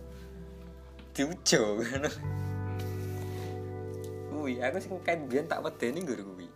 [1.14, 2.10] diujo ngono.
[4.34, 6.50] Kuwi aku sing kan biyen tak wedeni nggur kuwi.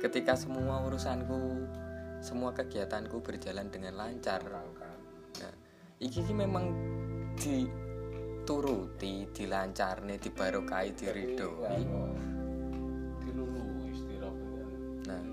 [0.00, 1.68] Ketika semua urusanku
[2.24, 4.40] semua kegiatanku berjalan dengan lancar.
[5.36, 5.52] Nah,
[6.00, 6.72] iki iki memang
[8.44, 11.80] dituruti, dilancarne, dibarokai, diridhoi.
[13.24, 15.24] dilulu istirahat Nah.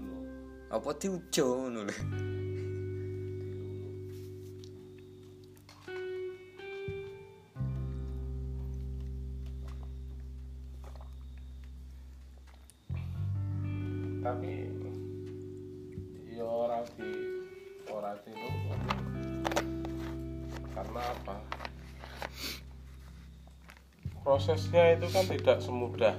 [0.71, 1.95] Apa diujo ngono lho.
[24.71, 26.15] Prosesnya itu kan tidak semudah.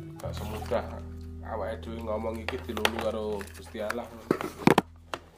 [0.00, 0.84] Tidak semudah.
[1.44, 4.08] Awake dhewe ngomong iki dilulu karo Gusti Allah.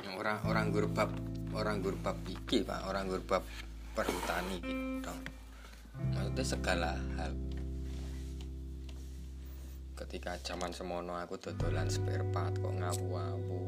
[0.07, 1.11] Orang orang gurbab
[1.51, 2.87] orang gurbab iki pak.
[2.87, 3.43] Orang gurbab
[3.99, 5.15] perhutani gitu
[6.15, 7.35] maksudnya segala hal.
[9.99, 13.67] Ketika zaman semono aku dodolan spare part kok ngawu-ngawu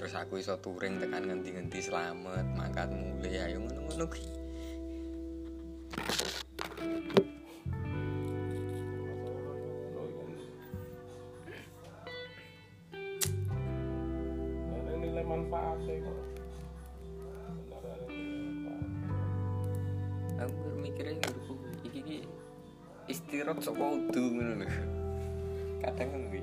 [0.00, 4.10] terus aku iso touring tekan ngendi-ngendi selamat mangkat mulai ayo ngono-ngono
[20.42, 21.54] aku mikirnya ngurku
[21.86, 22.18] iki iki
[23.06, 24.68] istirahat saka udu ngono lho.
[25.82, 26.42] Kadang ngono kuwi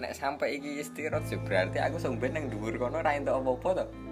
[0.00, 4.09] nek sampai iki istirahat ya berarti aku sampe nang dhuwur kono ra entuk apa-apa to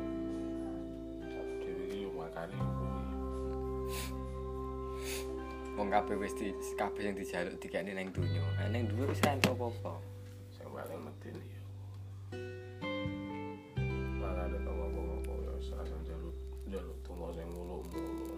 [5.88, 8.44] wong kabeh wis di kabeh sing dijaluk dikene nang donya.
[8.60, 9.96] Nek nang dhuwur wis entuk apa-apa.
[10.52, 11.62] Sing paling medeni ya.
[14.20, 16.36] Makanya tau ngomong-ngomong ya serasa jaluk
[16.68, 18.36] jaluk tunggu sing untungnya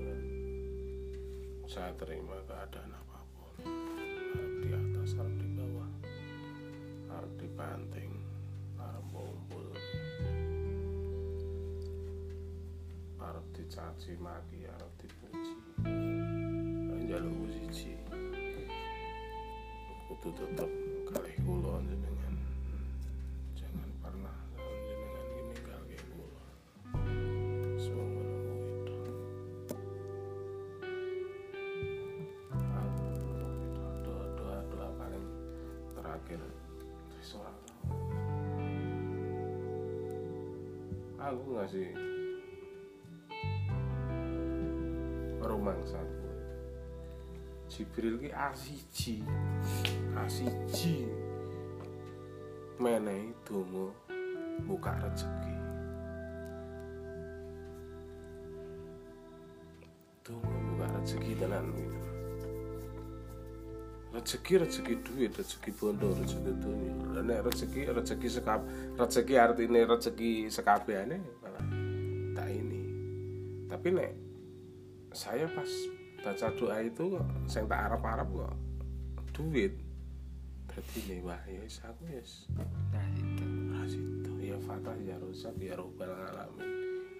[0.00, 0.20] kan
[1.68, 2.99] saya terima keadaan
[13.80, 15.54] dicaci maki arep dipuji.
[17.00, 17.96] Njaluk siji
[20.08, 20.70] kudu tetep
[21.08, 22.36] kalih kula jenengan
[23.56, 24.36] jangan pernah
[24.84, 26.44] jenengan ini ninggalke kula.
[27.80, 28.96] Semua menunggu itu.
[34.04, 35.26] Doa doa doa paling
[35.96, 36.40] terakhir.
[41.20, 42.09] Aku ngasih
[47.80, 49.24] Jibril ki asiji
[50.22, 51.08] asiji
[52.76, 53.88] menehi donga
[54.68, 55.54] buka rezeki.
[60.24, 62.00] Donga buka rezeki tenan gitu.
[64.12, 67.24] Rezeki rezeki duit rezeki bondo rezeki dunia.
[67.24, 68.60] Lah rezeki rezeki sekap
[69.00, 71.64] rezeki artinya rezeki sekabehane malah
[72.36, 72.82] tak ini.
[73.72, 74.12] Tapi nek
[75.16, 78.54] saya pas baca doa itu kok sing tak arep-arep kok
[79.32, 79.72] duit.
[80.68, 82.46] Dadi nih wah ya aku wis.
[82.92, 83.46] Nah itu.
[83.80, 86.68] Asido ya fatah ya rusak ya robbal alamin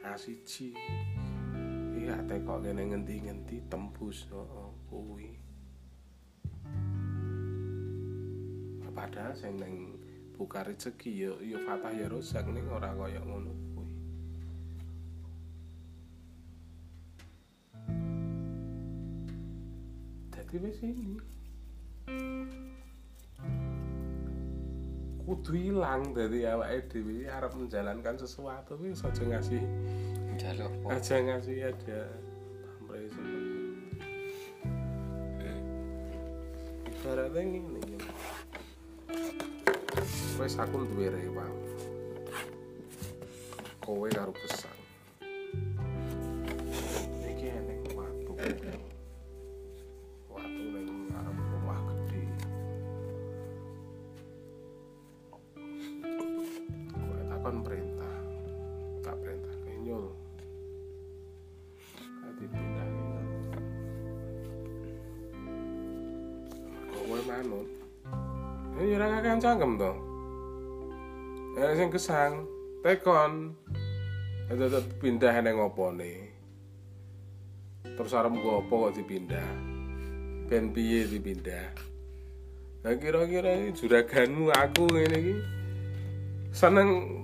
[0.04, 0.76] asiji
[1.96, 5.30] iya tekok kene ngendi-ngendi tembus heeh kuwi.
[8.90, 9.96] Padahal sing neng
[10.36, 13.69] buka rezeki ya ya fatah ya rusak ning ora kaya ngono
[20.50, 21.14] kuwi dadi wis ini
[25.22, 29.62] kudu ilang dari awake dhewe arep menjalankan sesuatu wis aja ngasih
[30.42, 30.90] apa?
[30.90, 32.02] aja ngasih ada
[32.66, 33.46] pamrih seperti
[36.98, 37.98] ibaratnya ngene
[40.40, 41.54] wis aku duwe rewang.
[43.84, 44.79] Kowe karo besar
[69.40, 69.92] kakek cangkem to
[71.56, 72.32] ya sing gesang
[72.84, 73.56] tekon.
[74.50, 76.28] Tetep pindah neng opone
[77.96, 79.48] terus arep apa kok dipindah?
[80.50, 81.72] Ben piye dipindah?
[82.84, 85.36] Nah kira-kira ini juraganmu aku ngene iki.
[86.52, 87.22] Seneng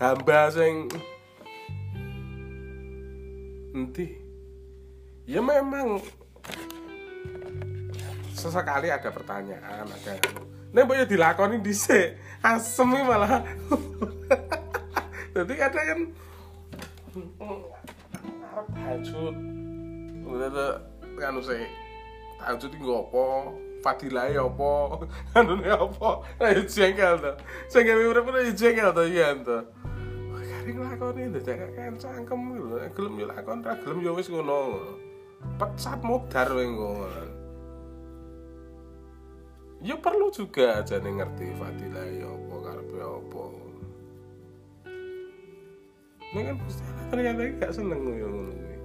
[0.00, 0.90] hamba sing
[3.76, 4.18] endi?
[5.28, 6.02] Ya memang
[8.34, 10.14] sesekali ada pertanyaan ada
[10.70, 13.42] nek mbok ya dilakoni dhisik asem malah.
[15.34, 16.00] Jadi kadang kan
[18.50, 19.34] arep tahajud
[21.20, 21.66] kan usai
[22.38, 24.72] tahajud iki ngopo fadilahe apa?
[25.38, 26.10] Anune apa?
[26.40, 27.32] Ayo jengkel to.
[27.68, 29.58] Sing gawe urip ora jengkel to iya to.
[30.30, 32.40] Kare sing lakoni ndadek kan cangkem.
[32.56, 34.80] Lho gelem yo lakon ra gelem yo wis ngono.
[35.58, 37.29] Pecat modar kowe ngono
[39.80, 43.44] ya perlu juga aja nih ngerti fadilah ya apa karepe apa.
[46.30, 48.76] Ini kan Gusti Allah ternyata gak seneng ngono ngono kuwi.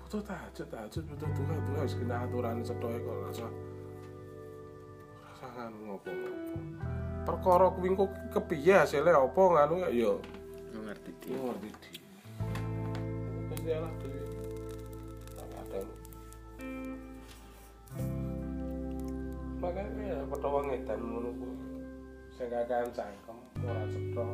[0.00, 3.46] Butuh tahajud tahajud butuh duha duha wis kena aturan cethoke kok rasa
[5.26, 6.56] rasa nganu ngopo-ngopo.
[7.26, 10.12] Perkara kuwi kok kepiye hasilnya apa nganu ya ya.
[10.14, 11.26] Aku ngerti di.
[11.34, 11.90] Ngerti di
[13.50, 13.92] Gusti Allah
[19.66, 21.56] makanya ya padha wong edan ngono kuwi.
[22.38, 24.26] Sing kakean cangkem ora cetha.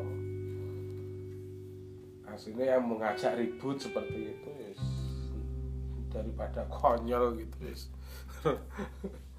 [2.32, 4.72] Aslinya yang mengajak ribut seperti itu ya
[6.12, 7.88] daripada konyol gitu wis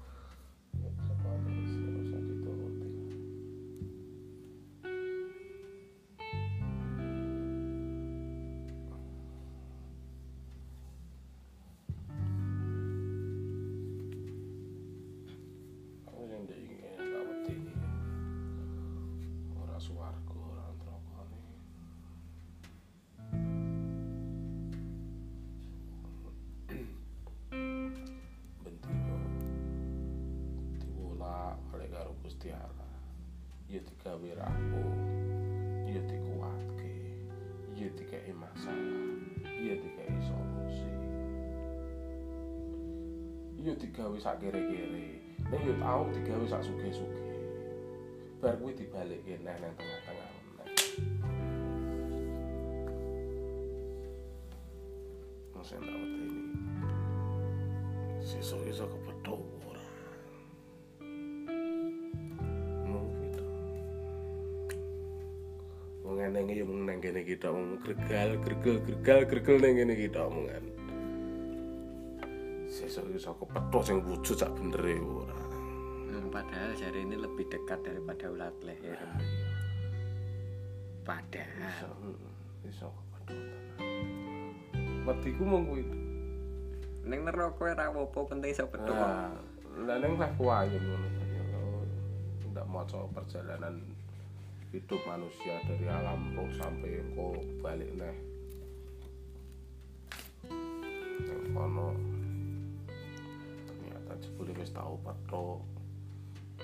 [44.34, 47.22] sak kere-kere, nek ya tau digawe sak suge-suge.
[48.42, 50.30] Bar kuwi dibalikke neh nang tengah-tengah.
[55.54, 56.42] Masa ndak wedi ini.
[59.22, 59.38] To.
[66.02, 70.26] Wong eneng ya mung nang kene kita mung gregal gregal gregal gregal nang kene kita
[70.26, 70.64] omongan.
[70.66, 70.73] Sesuk
[73.24, 75.32] iso kepethuk sing wujud sak benere ora.
[76.12, 79.00] Hmm, Padahal jari ini lebih dekat daripada ulat leher.
[79.00, 79.08] Iso,
[81.08, 81.88] Padahal.
[82.68, 83.40] iso kepethuk
[83.80, 85.08] tenan.
[85.08, 85.88] Wediku mung kuwi.
[87.08, 88.92] Neng neraka ora apa penting iso betul.
[88.92, 89.32] Nah,
[89.88, 91.08] lah ning lah kuayem ngono.
[92.52, 93.80] Ndak maca perjalanan
[94.68, 98.16] hidup manusia dari alam roh sampai engko balik neh.
[101.24, 102.13] Nang kono
[104.44, 105.64] jebule wis tau petok.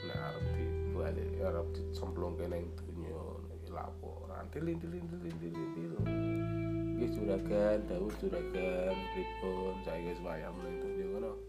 [0.04, 3.20] Nek arep dibalik arep dicemplungke ning donya
[3.56, 6.04] iki laporan tilin-tilin-tilin-tilin.
[7.00, 11.32] Nggih juragan, dawuh juragan pripun saiki wis wayah ning donya ngono.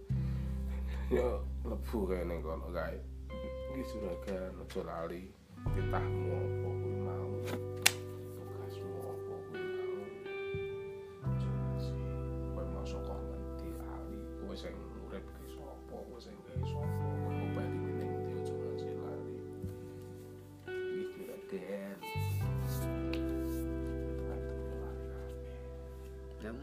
[1.12, 1.28] Ya
[1.68, 2.98] lebu kae kono kae.
[3.76, 5.28] Nggih juragan aja lali
[5.76, 6.40] titahmu
[7.04, 7.32] mau.
[8.40, 9.12] Tugasmu mau.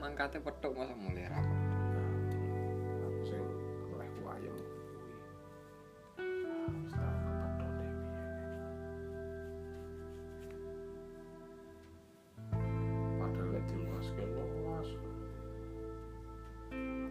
[0.09, 1.37] Ya mangkate petuk masa mulai ra.
[2.97, 3.45] aku sing
[3.93, 5.13] oleh wayang kuwi
[12.49, 14.89] Ah, padahal nek dimaske luas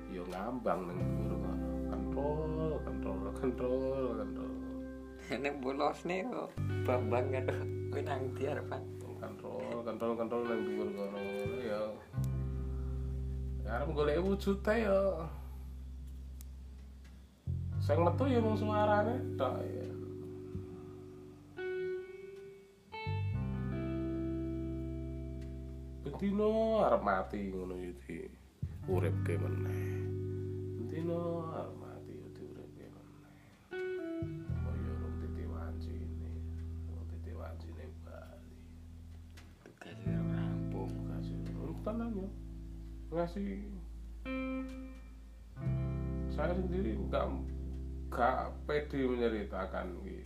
[0.09, 4.53] yo ngambang ning dhuwur kono kontrol kontrol kontrol kontrol
[5.45, 6.49] Nek bolos nih kok
[6.81, 7.45] bambang kan.
[7.93, 8.97] Kowe nang ndi arepan?
[9.21, 11.19] kontrol kontrol kontrol ning dhuwur kono
[11.61, 11.81] ya
[12.13, 12.16] ya
[13.67, 14.99] arep golek wujude ya.
[17.87, 19.87] Metu ya mung suarane tok ya.
[26.03, 26.47] Bentino
[26.83, 28.27] arep mati ngono di
[28.87, 29.35] uripke
[43.27, 43.59] ngasih
[46.31, 47.27] saya sendiri nggak
[48.07, 50.23] nggak pede menceritakan gitu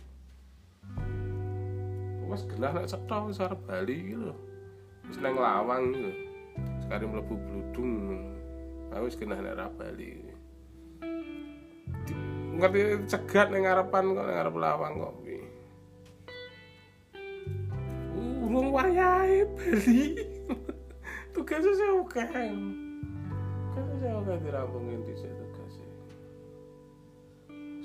[2.30, 4.30] mas genah nek cetha wis Bali gitu
[5.10, 6.14] wis nang lawang gitu
[6.86, 8.22] sekarang mlebu bludung.
[8.94, 10.10] Aku wis genah nek arep Bali
[12.54, 15.42] ngerti cegat ning ngarepan kok ning ngarep lawang kok kuwi.
[18.46, 20.22] Urung wayahe Bali.
[21.34, 22.24] Tugasnya saya oke
[24.02, 25.86] sing akeh dirampungin dhisik tugase.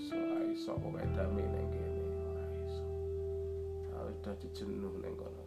[0.10, 0.18] So
[0.50, 2.02] iso kok gak dami ning kene.
[2.26, 2.86] Ora iso.
[3.94, 5.44] Aku udah dijenuh ning kono.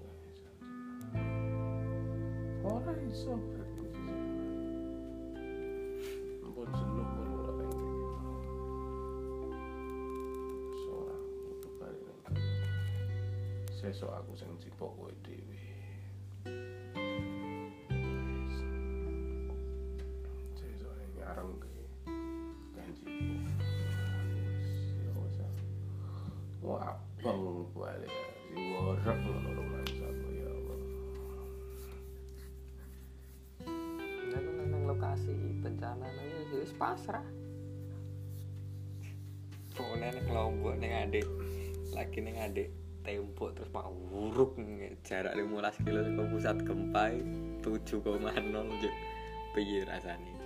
[2.63, 3.35] Ora iso.
[6.47, 8.07] Mbok jenuh kok ora ning kene.
[10.87, 12.47] So ora kudu bali ning kene.
[13.75, 15.59] Sesuk aku sing cipok kowe dhewe.
[26.71, 28.15] Wah, abang balik
[28.47, 30.79] si worek ngono rumah sapa ya Allah.
[34.39, 35.35] Aku nang lokasi
[35.67, 37.27] bencana nang ya wis pasrah.
[39.75, 41.27] Kok neng kelompok neng adik
[41.91, 42.71] lagi neng adik
[43.03, 44.55] tembok terus pak wuruk
[45.03, 47.19] jarak 15 kilo ke pusat gempa
[47.67, 48.95] 7,0 juk
[49.59, 50.40] piye rasane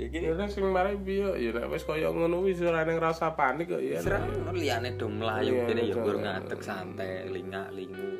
[0.00, 0.32] ya Ya gini.
[0.32, 1.28] Nek sing mari piye?
[1.36, 4.00] Ya nek wis kaya ngono wis ora ning rasa panik kok ya.
[4.00, 6.04] serang liyane do mlayu Iya, kene ya betul.
[6.08, 8.10] gur ngadeg santai lingak lingu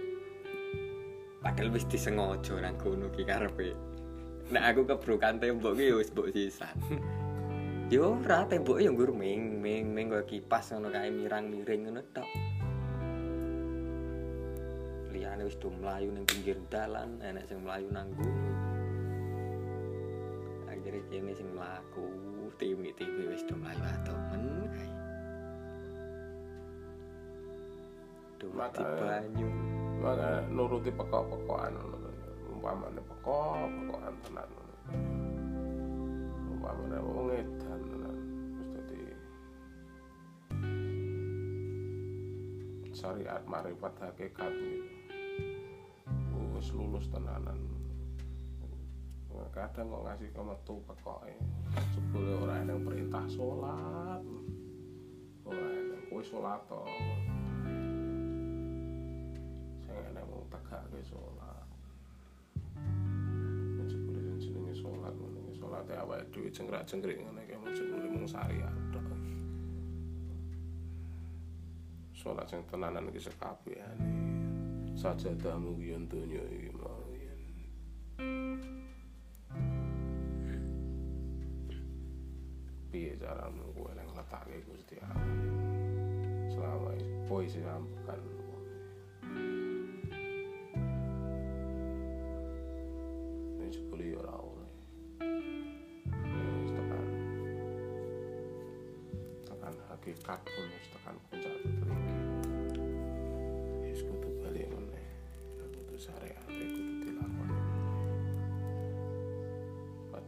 [1.40, 3.72] padahal wis disengaja nang kono ki karepe.
[4.52, 6.76] Nek aku kebrokan tembok ki ya wis mbok sisan.
[7.88, 12.28] Yo ora tembok ya nggur ming ming ming kaya kipas ngono kae mirang-miring ngono tok.
[15.10, 18.69] Liyane wis do mlayu ning pinggir dalan enek sing mlayu nang kono
[21.10, 22.06] kene sing mlaku
[22.56, 24.90] timi-timi wis do mlayu atomen kae
[28.54, 29.50] mati Makanya- banyu
[30.00, 31.76] Maka nuruti pekok-pekokan.
[32.48, 34.48] Umpamane pekok, pekokan tenan.
[36.48, 37.82] Umpamane wong edan
[38.56, 39.00] wis dadi
[42.96, 44.88] syariat marifat hakikat gitu.
[46.56, 47.60] Wis lulus tenanan.
[49.50, 51.34] Kadang kok ngasih ke metu pekoke.
[51.92, 54.22] Jebule ora enak perintah salat.
[55.44, 56.80] Ora enak kowe salat to.
[59.84, 61.00] Sing enak mung tegake.
[63.76, 68.06] Nek jebule sing jenenge salat ngono iki salate awake dhewe cengkrak-cengkrik ngene iki mung jebule
[68.06, 69.04] mung syariat tok.
[72.16, 74.08] Salat sing tenanan iki sekabehane.
[74.96, 77.40] Sajadamu yen donya iki mau yen.
[82.90, 85.22] Piye caramu kowe nang letake Gusti Allah?
[86.50, 86.90] Selama
[87.62, 88.62] ampukan.
[93.62, 94.72] Ini jebule ya ora oleh.
[96.10, 97.06] Ya wis tekan.
[99.46, 102.14] Tekan hakikat pun wis tekan puncak tertinggi.
[103.86, 105.06] Wis kudu balik meneh.
[105.62, 106.42] Kudu syariat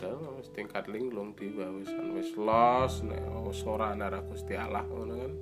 [0.03, 3.22] Padahal wis tingkat linglung tiba wis wis los nek
[3.70, 5.32] ora ana Gusti Allah ngono kan.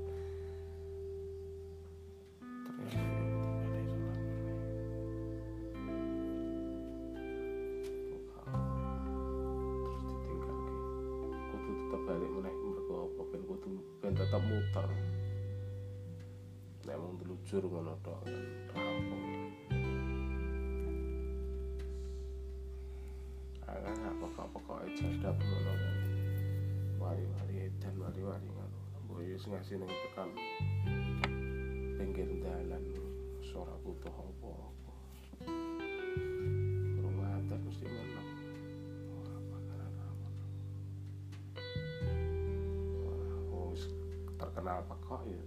[44.61, 45.41] Terkenal pekok ya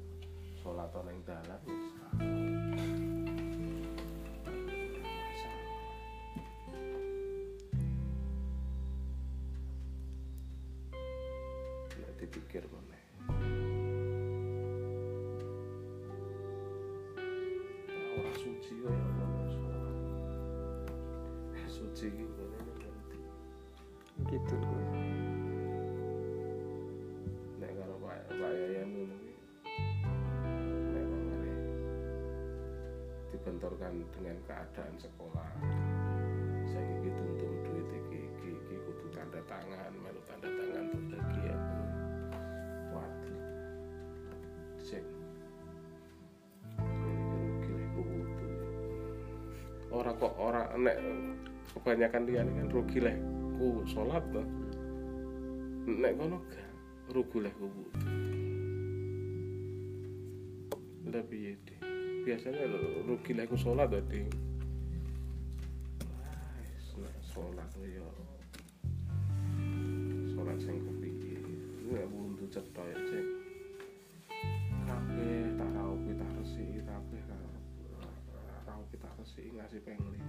[1.05, 1.85] ning dalan wis
[11.93, 13.05] Ya dipikir meneh.
[18.17, 18.73] Ora suci
[19.53, 19.97] salat.
[21.69, 22.09] Suci
[22.81, 23.21] nanti.
[24.25, 24.72] gitu
[33.43, 35.51] dibenturkan dengan keadaan sekolah.
[36.63, 41.41] Saya iki tuntun duit iki iki iki kudu tanda tangan melu tanda tangan terus lagi
[41.43, 41.57] ya
[42.95, 43.43] waduh.
[44.79, 45.03] Sik
[46.79, 48.47] ini rugi lek kudu.
[49.91, 50.97] Ora kok ora nek
[51.75, 53.19] kebanyakan dia kan rugi lek
[53.59, 54.47] ku sholat tuh
[55.83, 56.71] nek kono gak
[57.11, 57.67] rugi lek ku
[61.11, 61.82] Lah piye deh
[62.23, 64.23] biasanya lo- rugi lek ku sholat tadi
[67.03, 68.07] nek sholat ya.
[70.31, 71.35] Sholat sing kepiye
[71.91, 73.25] nek wundu cetha ya cek.
[74.87, 77.21] Kabeh tak raupi tak resiki kabeh
[78.71, 80.19] raupi tak resik ngasih pengli.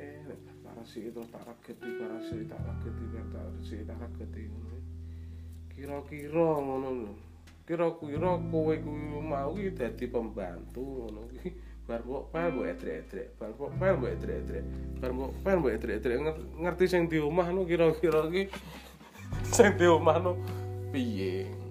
[0.00, 0.24] Eh
[0.64, 3.44] tak resik terus tak regeti barang resik tak regeti barang tak
[3.92, 4.78] tak regeti ngono.
[5.76, 7.12] Kira-kira ngono lho
[7.66, 11.50] kira-kira kowe kuwi mau iki dadi pembantu ngono kuwi.
[11.86, 14.64] Bar mbok pel mbok edrek-edrek bar mbok pel mbok edrek-edrek
[14.98, 15.72] bar mbok pel mbok
[16.62, 18.50] ngerti sing di omah no kira-kira iki?
[19.54, 20.38] Sing di omah no
[20.90, 21.65] piye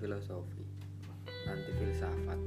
[0.00, 0.64] filosofi,
[1.44, 2.40] anti filsafat.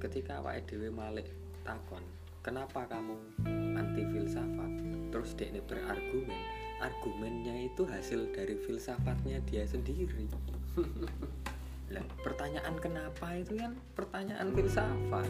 [0.00, 1.28] Ketika awake dhewe malik
[1.68, 2.00] takon,
[2.40, 3.20] kenapa kamu
[3.76, 4.72] anti filsafat?
[5.12, 6.40] Terus dia ini berargumen,
[6.80, 10.24] argumennya itu hasil dari filsafatnya dia sendiri.
[11.92, 15.28] Lah, pertanyaan kenapa itu kan pertanyaan filsafat.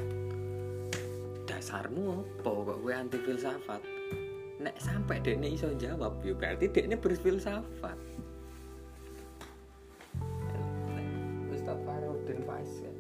[1.51, 3.83] Dasarmu apa kok gue anti filsafat?
[4.63, 7.99] Nek sampai dekne iso jawab, ya berarti dekne berfilsafat.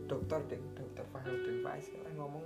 [0.08, 1.86] Dokter ding, dokter Farudin Faiz
[2.16, 2.44] ngomong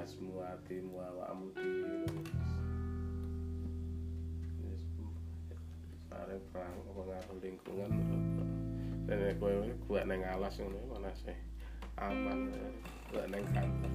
[0.00, 2.08] ndasmu atimu awakmu dhewe
[4.64, 4.80] wis
[6.08, 7.92] sare perang pengaruh lingkungan
[9.04, 9.52] dan kowe
[9.92, 10.56] buat neng alas
[10.88, 11.36] mana sih?
[12.00, 12.48] Aman
[13.12, 13.92] buat neng kantor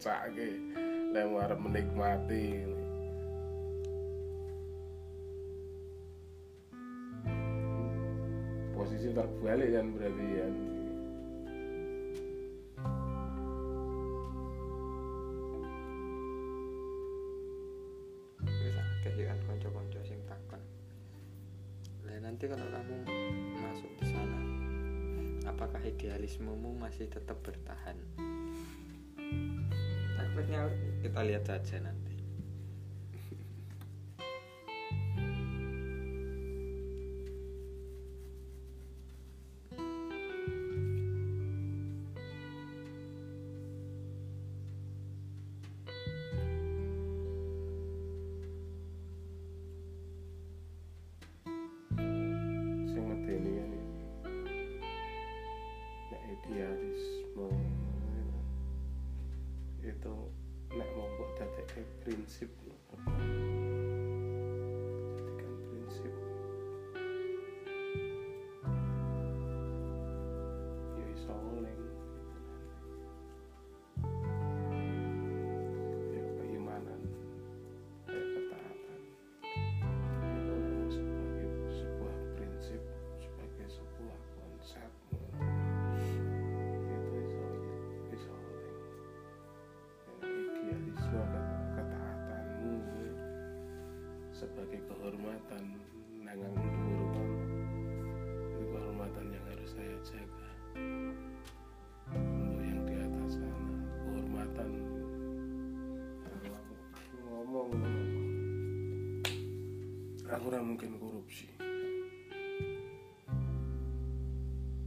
[0.00, 0.48] ngarep ngecake
[1.12, 2.46] lek ngarep menikmati.
[8.72, 10.48] Posisi terbalik kan berarti ya.
[22.20, 22.96] Nanti kalau kamu
[23.58, 24.40] masuk di sana,
[25.44, 27.98] apakah idealismemu masih tetap bertahan?
[30.40, 30.72] Takutnya
[31.04, 32.09] kita lihat saja nanti.
[110.40, 111.52] Aku ora mungkin korupsi.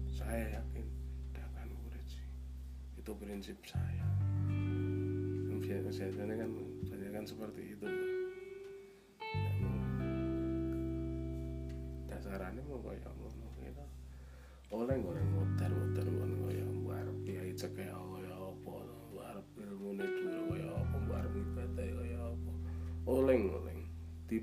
[0.10, 0.82] Saya yakin
[1.30, 2.26] tidak akan korupsi.
[2.98, 4.02] Itu prinsip saya.
[5.62, 6.50] Biasanya kan
[6.90, 8.10] banyak kan seperti itu mau.
[12.10, 13.86] dasarannya mau kayak ngono gitu
[14.74, 17.93] oleh goreng muter muter ngono kaya mbar kiai cekek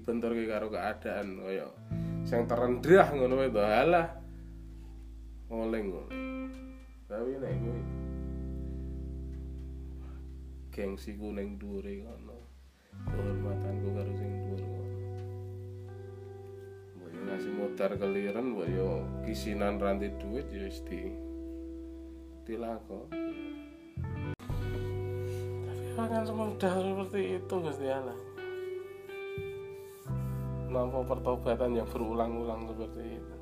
[0.00, 1.68] dibenturke karo keadaan kaya
[2.24, 3.60] sing terendah ngono wae to.
[3.60, 4.08] Halah
[5.52, 6.08] oleng oleng.
[7.04, 7.82] Tapi nek kuwi
[10.72, 12.38] gengsi ku ning dhuwure kono.
[13.12, 14.84] Kehormatanku karo sing dhuwur kono.
[16.96, 21.12] Mbok yo ngasih modar keliren mbok yo kisinan ranti duit ya wis di
[22.48, 23.06] dilakon
[26.00, 28.29] tapi akan semudah seperti itu Gusti Allah
[30.70, 33.36] Nampak pertobatan yang berulang-ulang seperti itu.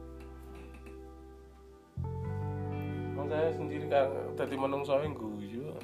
[3.13, 5.77] Emang saya sendiri kan tadi menungso yang guyu.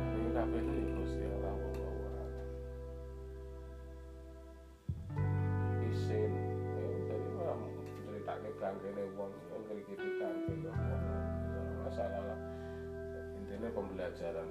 [0.00, 2.30] Ini kabeh ini Gusti Allah wallahu a'lam.
[5.92, 6.32] isin
[6.80, 7.60] ya jadi orang
[8.08, 10.32] ceritake bangkene wong yang ngriki ya
[11.84, 12.40] masalah lah.
[13.36, 14.48] Intinya pembelajaran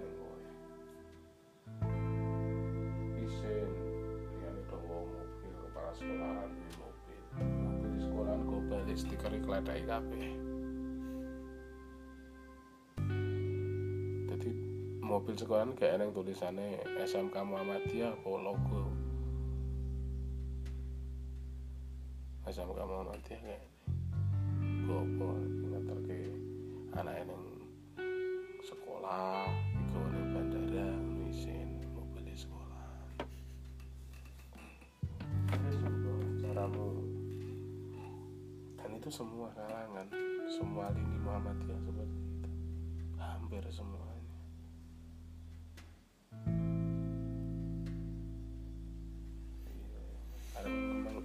[8.94, 10.26] balik stiker ikladai kabeh.
[14.30, 14.50] Jadi
[15.02, 18.94] mobil sekolahan kayak yang tulisannya SMK Muhammadiyah apa logo?
[22.46, 23.66] SMK Muhammadiyah kayak
[24.86, 25.53] gopo
[40.64, 42.49] semua lini Muhammadiyah seperti itu
[43.20, 44.36] hampir semuanya.
[50.55, 51.20] Arep ngomong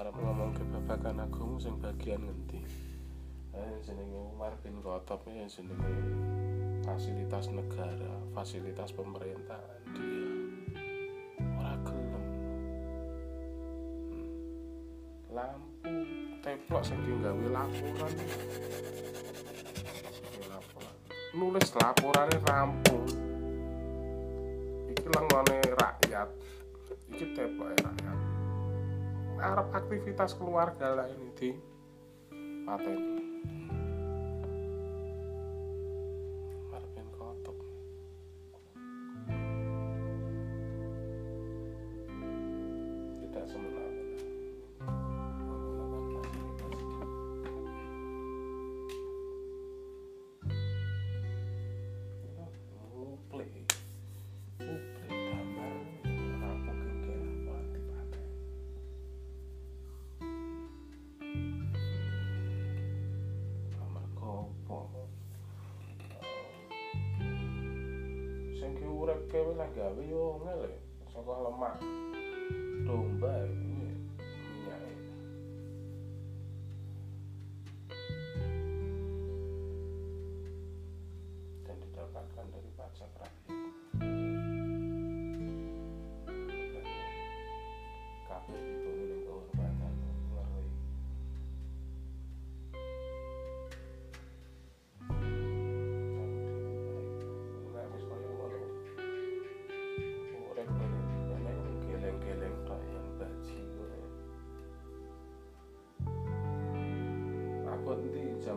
[0.00, 2.64] arep ngomong ke babagan agung sing bagian ngendi?
[3.52, 5.92] Eh jenenge Umar bin Khattab ya jenenge
[6.80, 10.29] fasilitas negara fasilitas pemerintahan dia
[16.40, 18.12] teplok sing digawe laporan.
[20.48, 20.94] Laporan.
[21.36, 23.06] Nulis laporannya rampung.
[24.90, 26.28] Iki lengone rakyat.
[27.14, 28.18] Iki teplok rakyat.
[29.40, 31.50] Arab aktivitas keluarga lah ini di.
[32.66, 33.29] Pateni
[69.30, 70.74] kewe lah gawe yo ngele
[71.14, 71.78] saka lemak.
[72.82, 73.46] Domba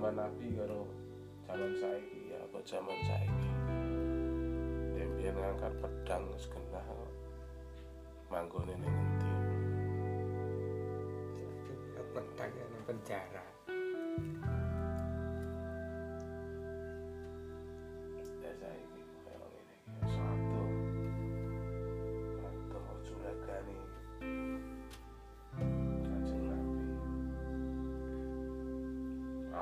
[0.04, 0.84] zaman Nabi karo
[1.48, 3.50] zaman saiki ya apa zaman saiki.
[5.00, 6.84] Dembian ngangkat pedang wis genah
[8.28, 9.32] manggone ning endi.
[12.12, 13.48] pedang yang penjara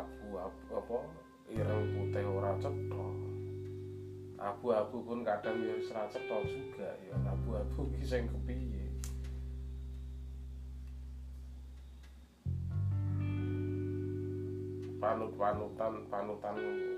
[0.01, 0.97] Abu-abu apa
[1.53, 3.07] ireng putih ora cetha.
[4.41, 7.15] Abu-abu pun kadang ya wis cetha juga ya.
[7.29, 8.89] Abu-abu ki sing kepiye?
[15.01, 16.90] Panut-panutan panutan kaya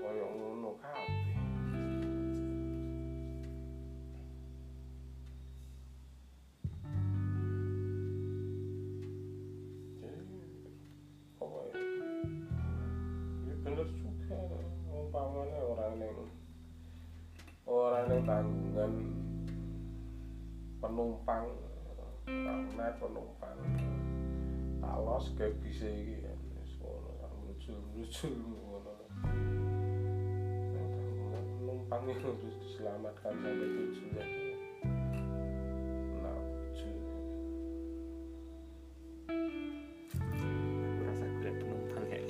[25.34, 28.92] kayak bisa iki kan wis ngono lucu lucu ngono.
[32.04, 34.28] Itu harus diselamatkan sampai tujuan
[36.20, 36.90] nah lucu.
[40.84, 42.20] Aku rasa penumpang ya.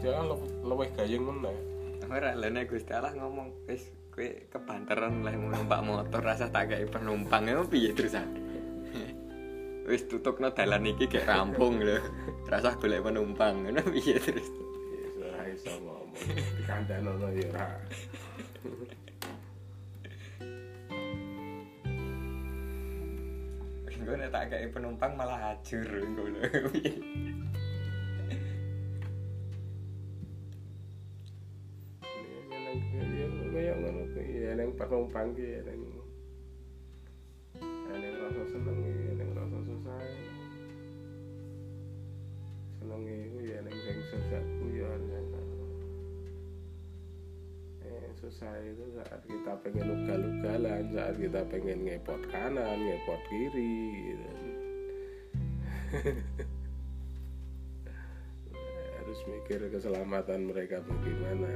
[0.00, 1.52] Gusti Allah lu- luwih gayeng meneh
[2.08, 6.88] Ora lha nek Gusti Allah ngomong wis kowe kebanteran lah numpak motor rasa tak kayak
[6.88, 8.24] penumpang emang piye terusan.
[9.92, 12.00] Wis tutupno dalan iki gek rampung lho.
[12.48, 14.48] Rasa golek penumpang ngono piye terus.
[14.48, 16.08] ya ora iso ngomong
[16.56, 17.68] dikandanono ya ora
[24.16, 26.40] nek tak kayak penumpang malah ajur ngono.
[35.10, 35.98] nang penumpang ki ya nang ya
[37.98, 39.10] nang rasa seneng ya.
[39.18, 39.98] Nang rasa susah
[42.78, 45.26] seneng iku ya nang sing susah ku ya nang
[47.82, 54.30] eh susah itu saat kita pengen ugal-ugalan saat kita pengen ngepot kanan ngepot kiri gitu.
[58.94, 61.50] harus mikir keselamatan mereka bagaimana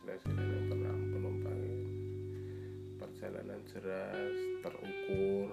[0.00, 1.64] sensasi dan tenang penumpang
[2.96, 5.52] perjalanan jelas terukur.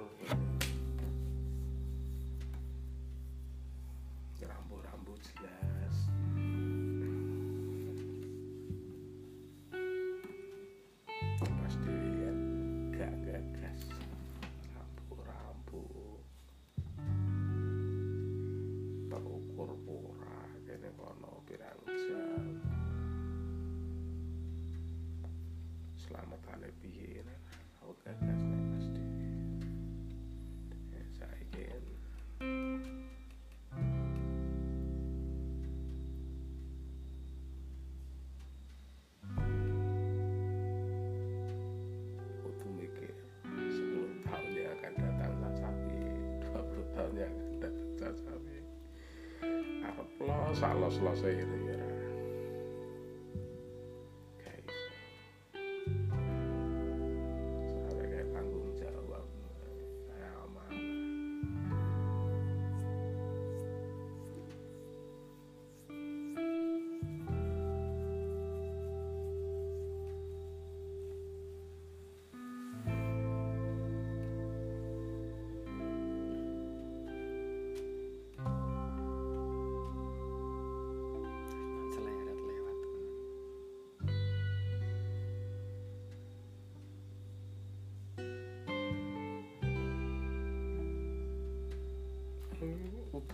[4.39, 5.76] Rambu-rambu jelas
[50.63, 51.56] arep lo salos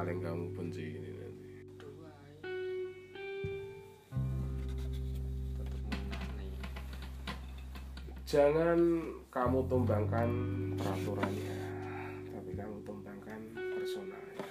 [0.00, 1.52] paling kamu benci ini nanti.
[8.24, 8.80] Jangan
[9.28, 10.30] kamu tumbangkan
[10.80, 11.60] peraturannya
[12.32, 14.48] tapi kamu tumbangkan personalnya.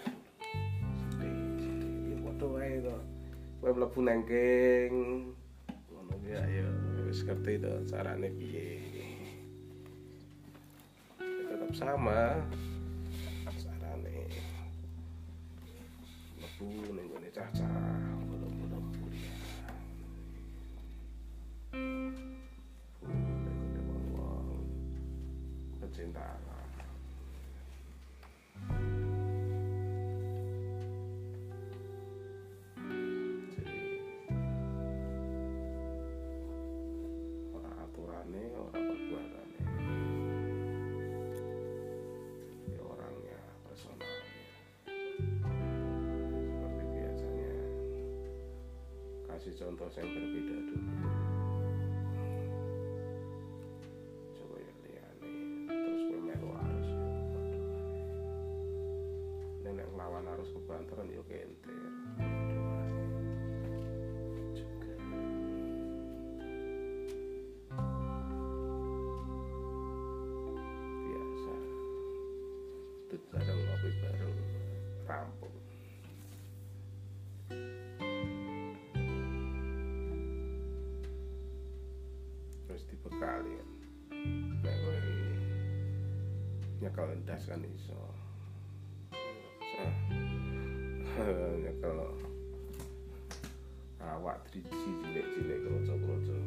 [1.17, 2.97] Ya padha wae to.
[3.57, 4.93] Kowe mlebu nang geng
[5.89, 6.69] ngono ki ya
[7.09, 8.69] wis ngerti to carane Ya,
[11.49, 12.37] tetap sama
[49.99, 51.11] yang berbeda dulu.
[54.31, 55.31] coba ya liyane
[55.67, 56.89] terus kowe melu arus
[59.59, 61.43] nek nek lawan arus Padha wae.
[64.55, 64.95] juga
[71.03, 71.55] biasa
[73.11, 74.35] tut bareng ngopi bareng
[75.11, 75.55] rampung
[86.89, 87.93] nyekel ndas kan iso.
[91.63, 91.99] Nyekel
[94.01, 96.38] awak driji cilik-cilik kroco-kroco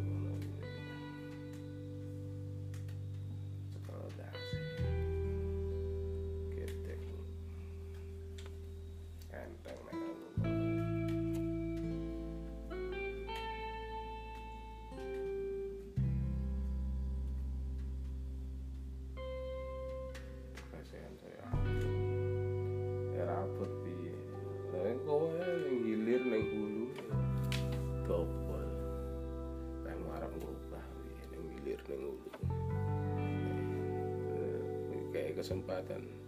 [35.43, 36.22] kesempatan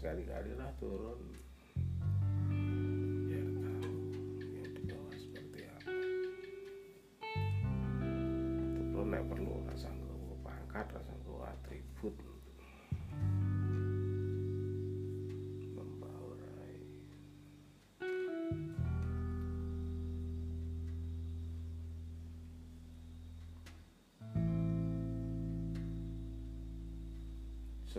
[0.00, 1.20] sekali-kali lah turun.
[3.28, 3.92] Biar tahu
[4.56, 5.92] yang di bawah seperti apa.
[8.80, 11.89] Terus nek perlu rasa nggawa pangkat, rasa nggawa atribut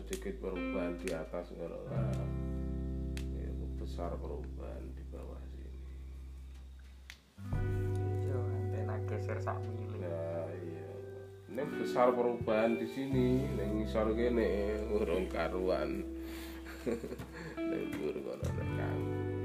[0.02, 1.78] Sedikit perubahan di atas kalau
[3.38, 5.78] ya, besar perubahan di bawah sini.
[8.26, 9.62] Iya, antena geser sak.
[10.02, 10.90] Nah, iya.
[11.54, 16.02] Ini besar perubahan di sini, neng ngisor kene urung karuan.
[17.62, 19.02] Neng dhuwur kono kang.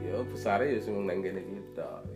[0.08, 2.00] Ya besar ya sing nang kene kita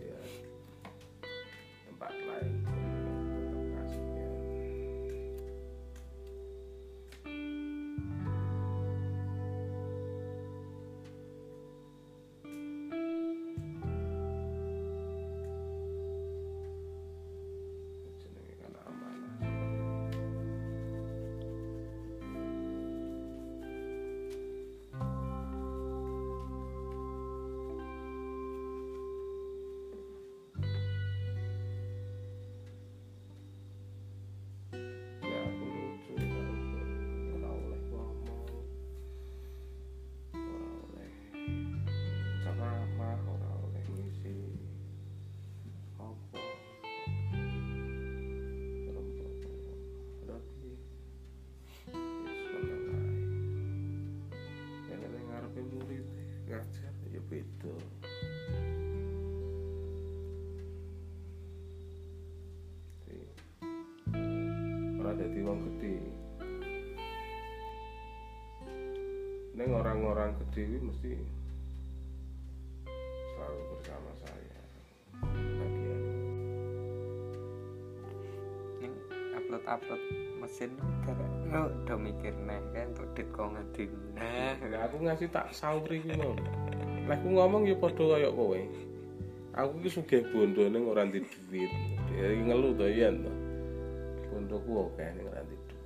[70.59, 71.15] Ini mesti
[73.31, 74.59] selalu bersama saya.
[75.31, 76.01] Bagian.
[78.83, 78.93] Ning
[79.31, 80.01] upload upload
[80.43, 80.71] mesin
[81.07, 81.25] karena
[81.55, 86.35] oh, udah mikir nih kan untuk dit kok nah aku ngasih tak sauri lho.
[87.07, 88.59] Lah aku ngomong ya padha kaya kowe.
[89.55, 91.71] Aku ki sugih bondo ning ora ndek duit.
[92.11, 93.31] Ya ngeluh to yen to.
[94.35, 95.79] Bondoku oke ning ora ndek duit.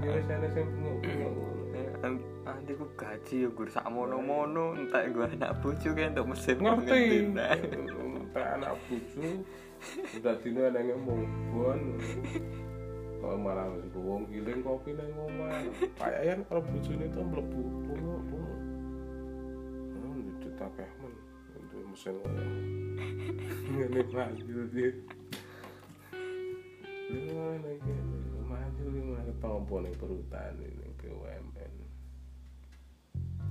[0.00, 2.37] Ya ana sing bengok-bengok ngono.
[2.58, 7.02] Nanti ku gaji ya gue sak mono-mono entak gue anak bojo kan untuk mesin Ngerti.
[8.34, 9.30] Tak anak bojo.
[10.18, 11.22] Udah dino ana ngomong
[11.54, 11.80] bon.
[13.22, 15.70] Kok malah wis wong giling kopi nang omah.
[16.02, 18.58] Payayan karo bojone to mlebu bengok-bengok.
[20.02, 21.14] Oh, itu takeh men.
[21.62, 22.14] Untuk mesin.
[23.70, 24.90] Ngene maju dia.
[27.06, 27.94] Lha lagi
[28.50, 31.87] maju lima ketompo ning perhutani ning BUMN.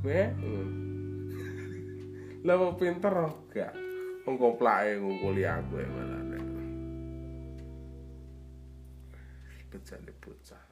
[0.08, 0.32] Weh.
[2.48, 3.76] Lah mau pinter enggak?
[4.24, 6.44] Wong koplake ngungkuli aku ya malah nek.
[9.68, 10.64] Bejane bocah.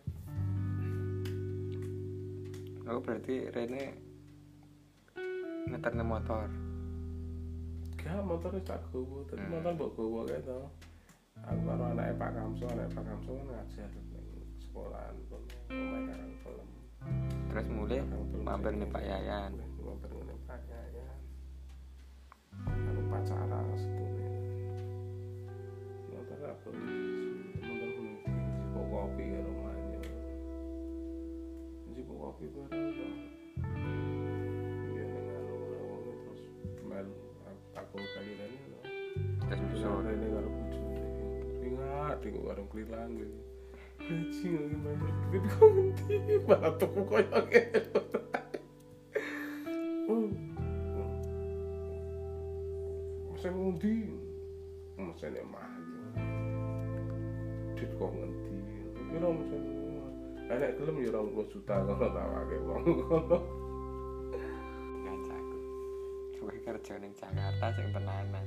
[2.85, 3.97] oh berarti Rene
[5.65, 6.45] ngeterne motor
[7.97, 10.61] Gak motor wis tak gowo, tapi motor mbok gowo kae to.
[11.41, 14.07] Aku karo anake Pak Kamso, anake Pak Kamso kan ngajar ning
[14.61, 15.41] sekolahan pun
[15.73, 16.74] omahe karang film.
[17.55, 18.03] Terus mulai
[18.43, 21.19] mampir nih Pak Yayan Mampir ning Pak Yayan.
[22.67, 23.63] Anu pacara.
[26.11, 26.69] Motor aku
[27.63, 28.07] motor si
[28.75, 30.03] kopi manyo.
[31.95, 32.45] Si kopi.
[34.91, 36.03] Iya anu wong
[37.71, 38.03] terus
[40.03, 41.03] kali karo bojone.
[41.63, 43.44] Ingat di warung klilang gitu.
[44.03, 44.99] Haji lagi main
[45.31, 47.79] duit kok ngendi malah tuku koyo ngene.
[50.11, 50.29] Oh.
[53.33, 53.95] Mesin ngundi?
[54.99, 55.83] Mesin mahal.
[57.73, 58.57] Duit kok ngendi?
[59.09, 59.75] Kira mesin
[60.45, 63.37] Enak gelem ya 20 juta kalau tawake wong ngono.
[65.01, 65.57] ngajaku
[66.37, 68.45] gue kerja ning Jakarta sing tenanan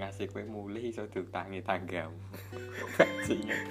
[0.00, 2.16] ngasih kue mulih iso diutangi tanggamu.
[2.96, 3.64] Bajingan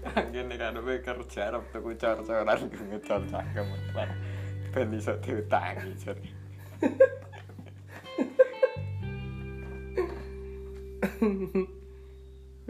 [0.00, 3.66] Angin kan gue kerja arep tuku cor-coran gue ngecor cangkem.
[3.92, 4.10] Lan
[4.70, 6.30] ben iso diutangi jadi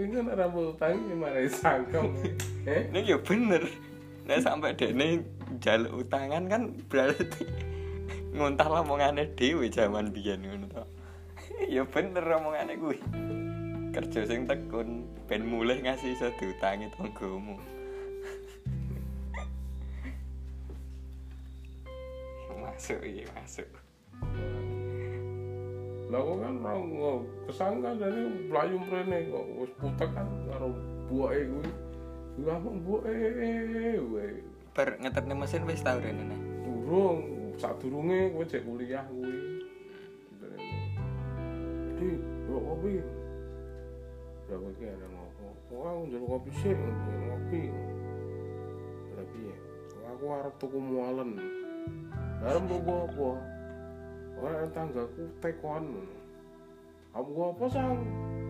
[0.01, 2.16] Ini kan rambut tangi malah sangkem.
[2.68, 2.92] Eh?
[2.92, 3.64] ini ya bener.
[4.28, 5.24] Nah sampai dene
[5.64, 7.48] jaluk utangan kan berarti
[8.36, 10.84] ngontah omongane dhewe jaman biyen ngono to
[11.74, 12.99] ya bener omongane kuwi
[13.91, 17.59] kerja sing tekun ben mulih ngasih iso diutangi tanggamu
[22.81, 23.69] masuk iya masuk.
[26.09, 27.12] Lah kok kan ora
[27.45, 30.73] kesangka dari mlayu mrene kok wis putek kan karo
[31.12, 31.70] buake kuwi.
[32.41, 33.28] Lah kok buake
[34.73, 39.49] per ngeterne mesin wis tau rene nah Durung sadurunge kowe cek kuliah kuwi.
[42.01, 42.16] Di,
[42.48, 42.97] yo kopi.
[44.48, 45.44] Ya kowe ki ana ngopo?
[45.68, 46.51] Aku njaluk kopi
[47.28, 47.62] kopi.
[49.12, 49.55] Lah piye?
[49.93, 51.36] Kok Aku arep tuku mualen.
[52.40, 53.31] Arep tuku apa?
[54.40, 55.85] Ora tanggaku tekon.
[57.12, 58.01] Kamu gua apa sang?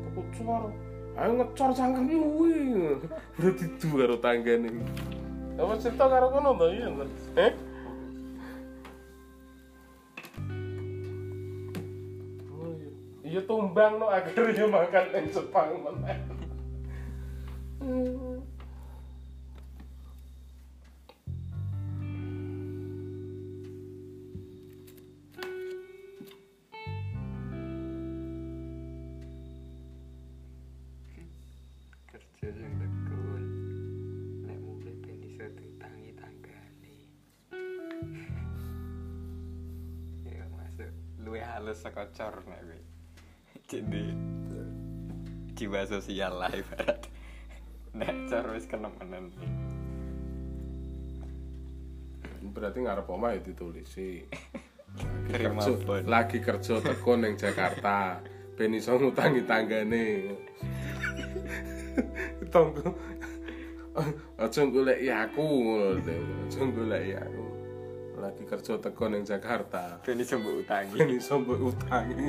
[0.07, 0.71] Tuku cor.
[1.19, 2.59] Ayo ngecor cangkemmu kuwi.
[3.35, 4.71] Berarti du karo tanggane.
[5.59, 6.87] Apa cerita karo kono to iya?
[7.35, 7.53] Eh?
[13.31, 13.41] Iya.
[13.47, 16.19] Tumbang no akhirnya makan yang Jepang meneh.
[43.71, 44.03] Jadi
[45.55, 47.07] jiwa sosial lah ibarat
[47.95, 49.31] nek cor wis kenemenen
[52.41, 54.25] Berarti ngarep omah ya ditulisi.
[54.97, 58.19] Lagi Terima kerja, lagi kerja tekun ning Jakarta.
[58.57, 60.35] Ben iso ngutangi tanggane.
[62.53, 62.97] Tonggo.
[64.41, 66.17] Aja goleki aku ngono.
[66.49, 67.47] Aja goleki aku.
[68.19, 70.01] Lagi kerja tekun ning Jakarta.
[70.01, 72.25] ben iso mbok utangi Ben iso mbok utangi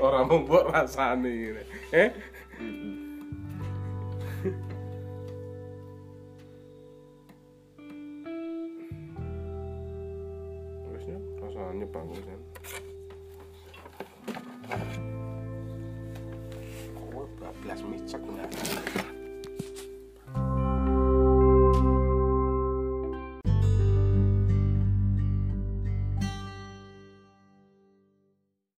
[0.00, 1.30] orang membuat rasane.
[1.30, 1.62] Gitu.
[1.92, 2.10] Eh?
[10.84, 12.40] Terusnya rasanya bagus kan.
[16.94, 17.28] Kok
[17.66, 18.53] 12 micek nggak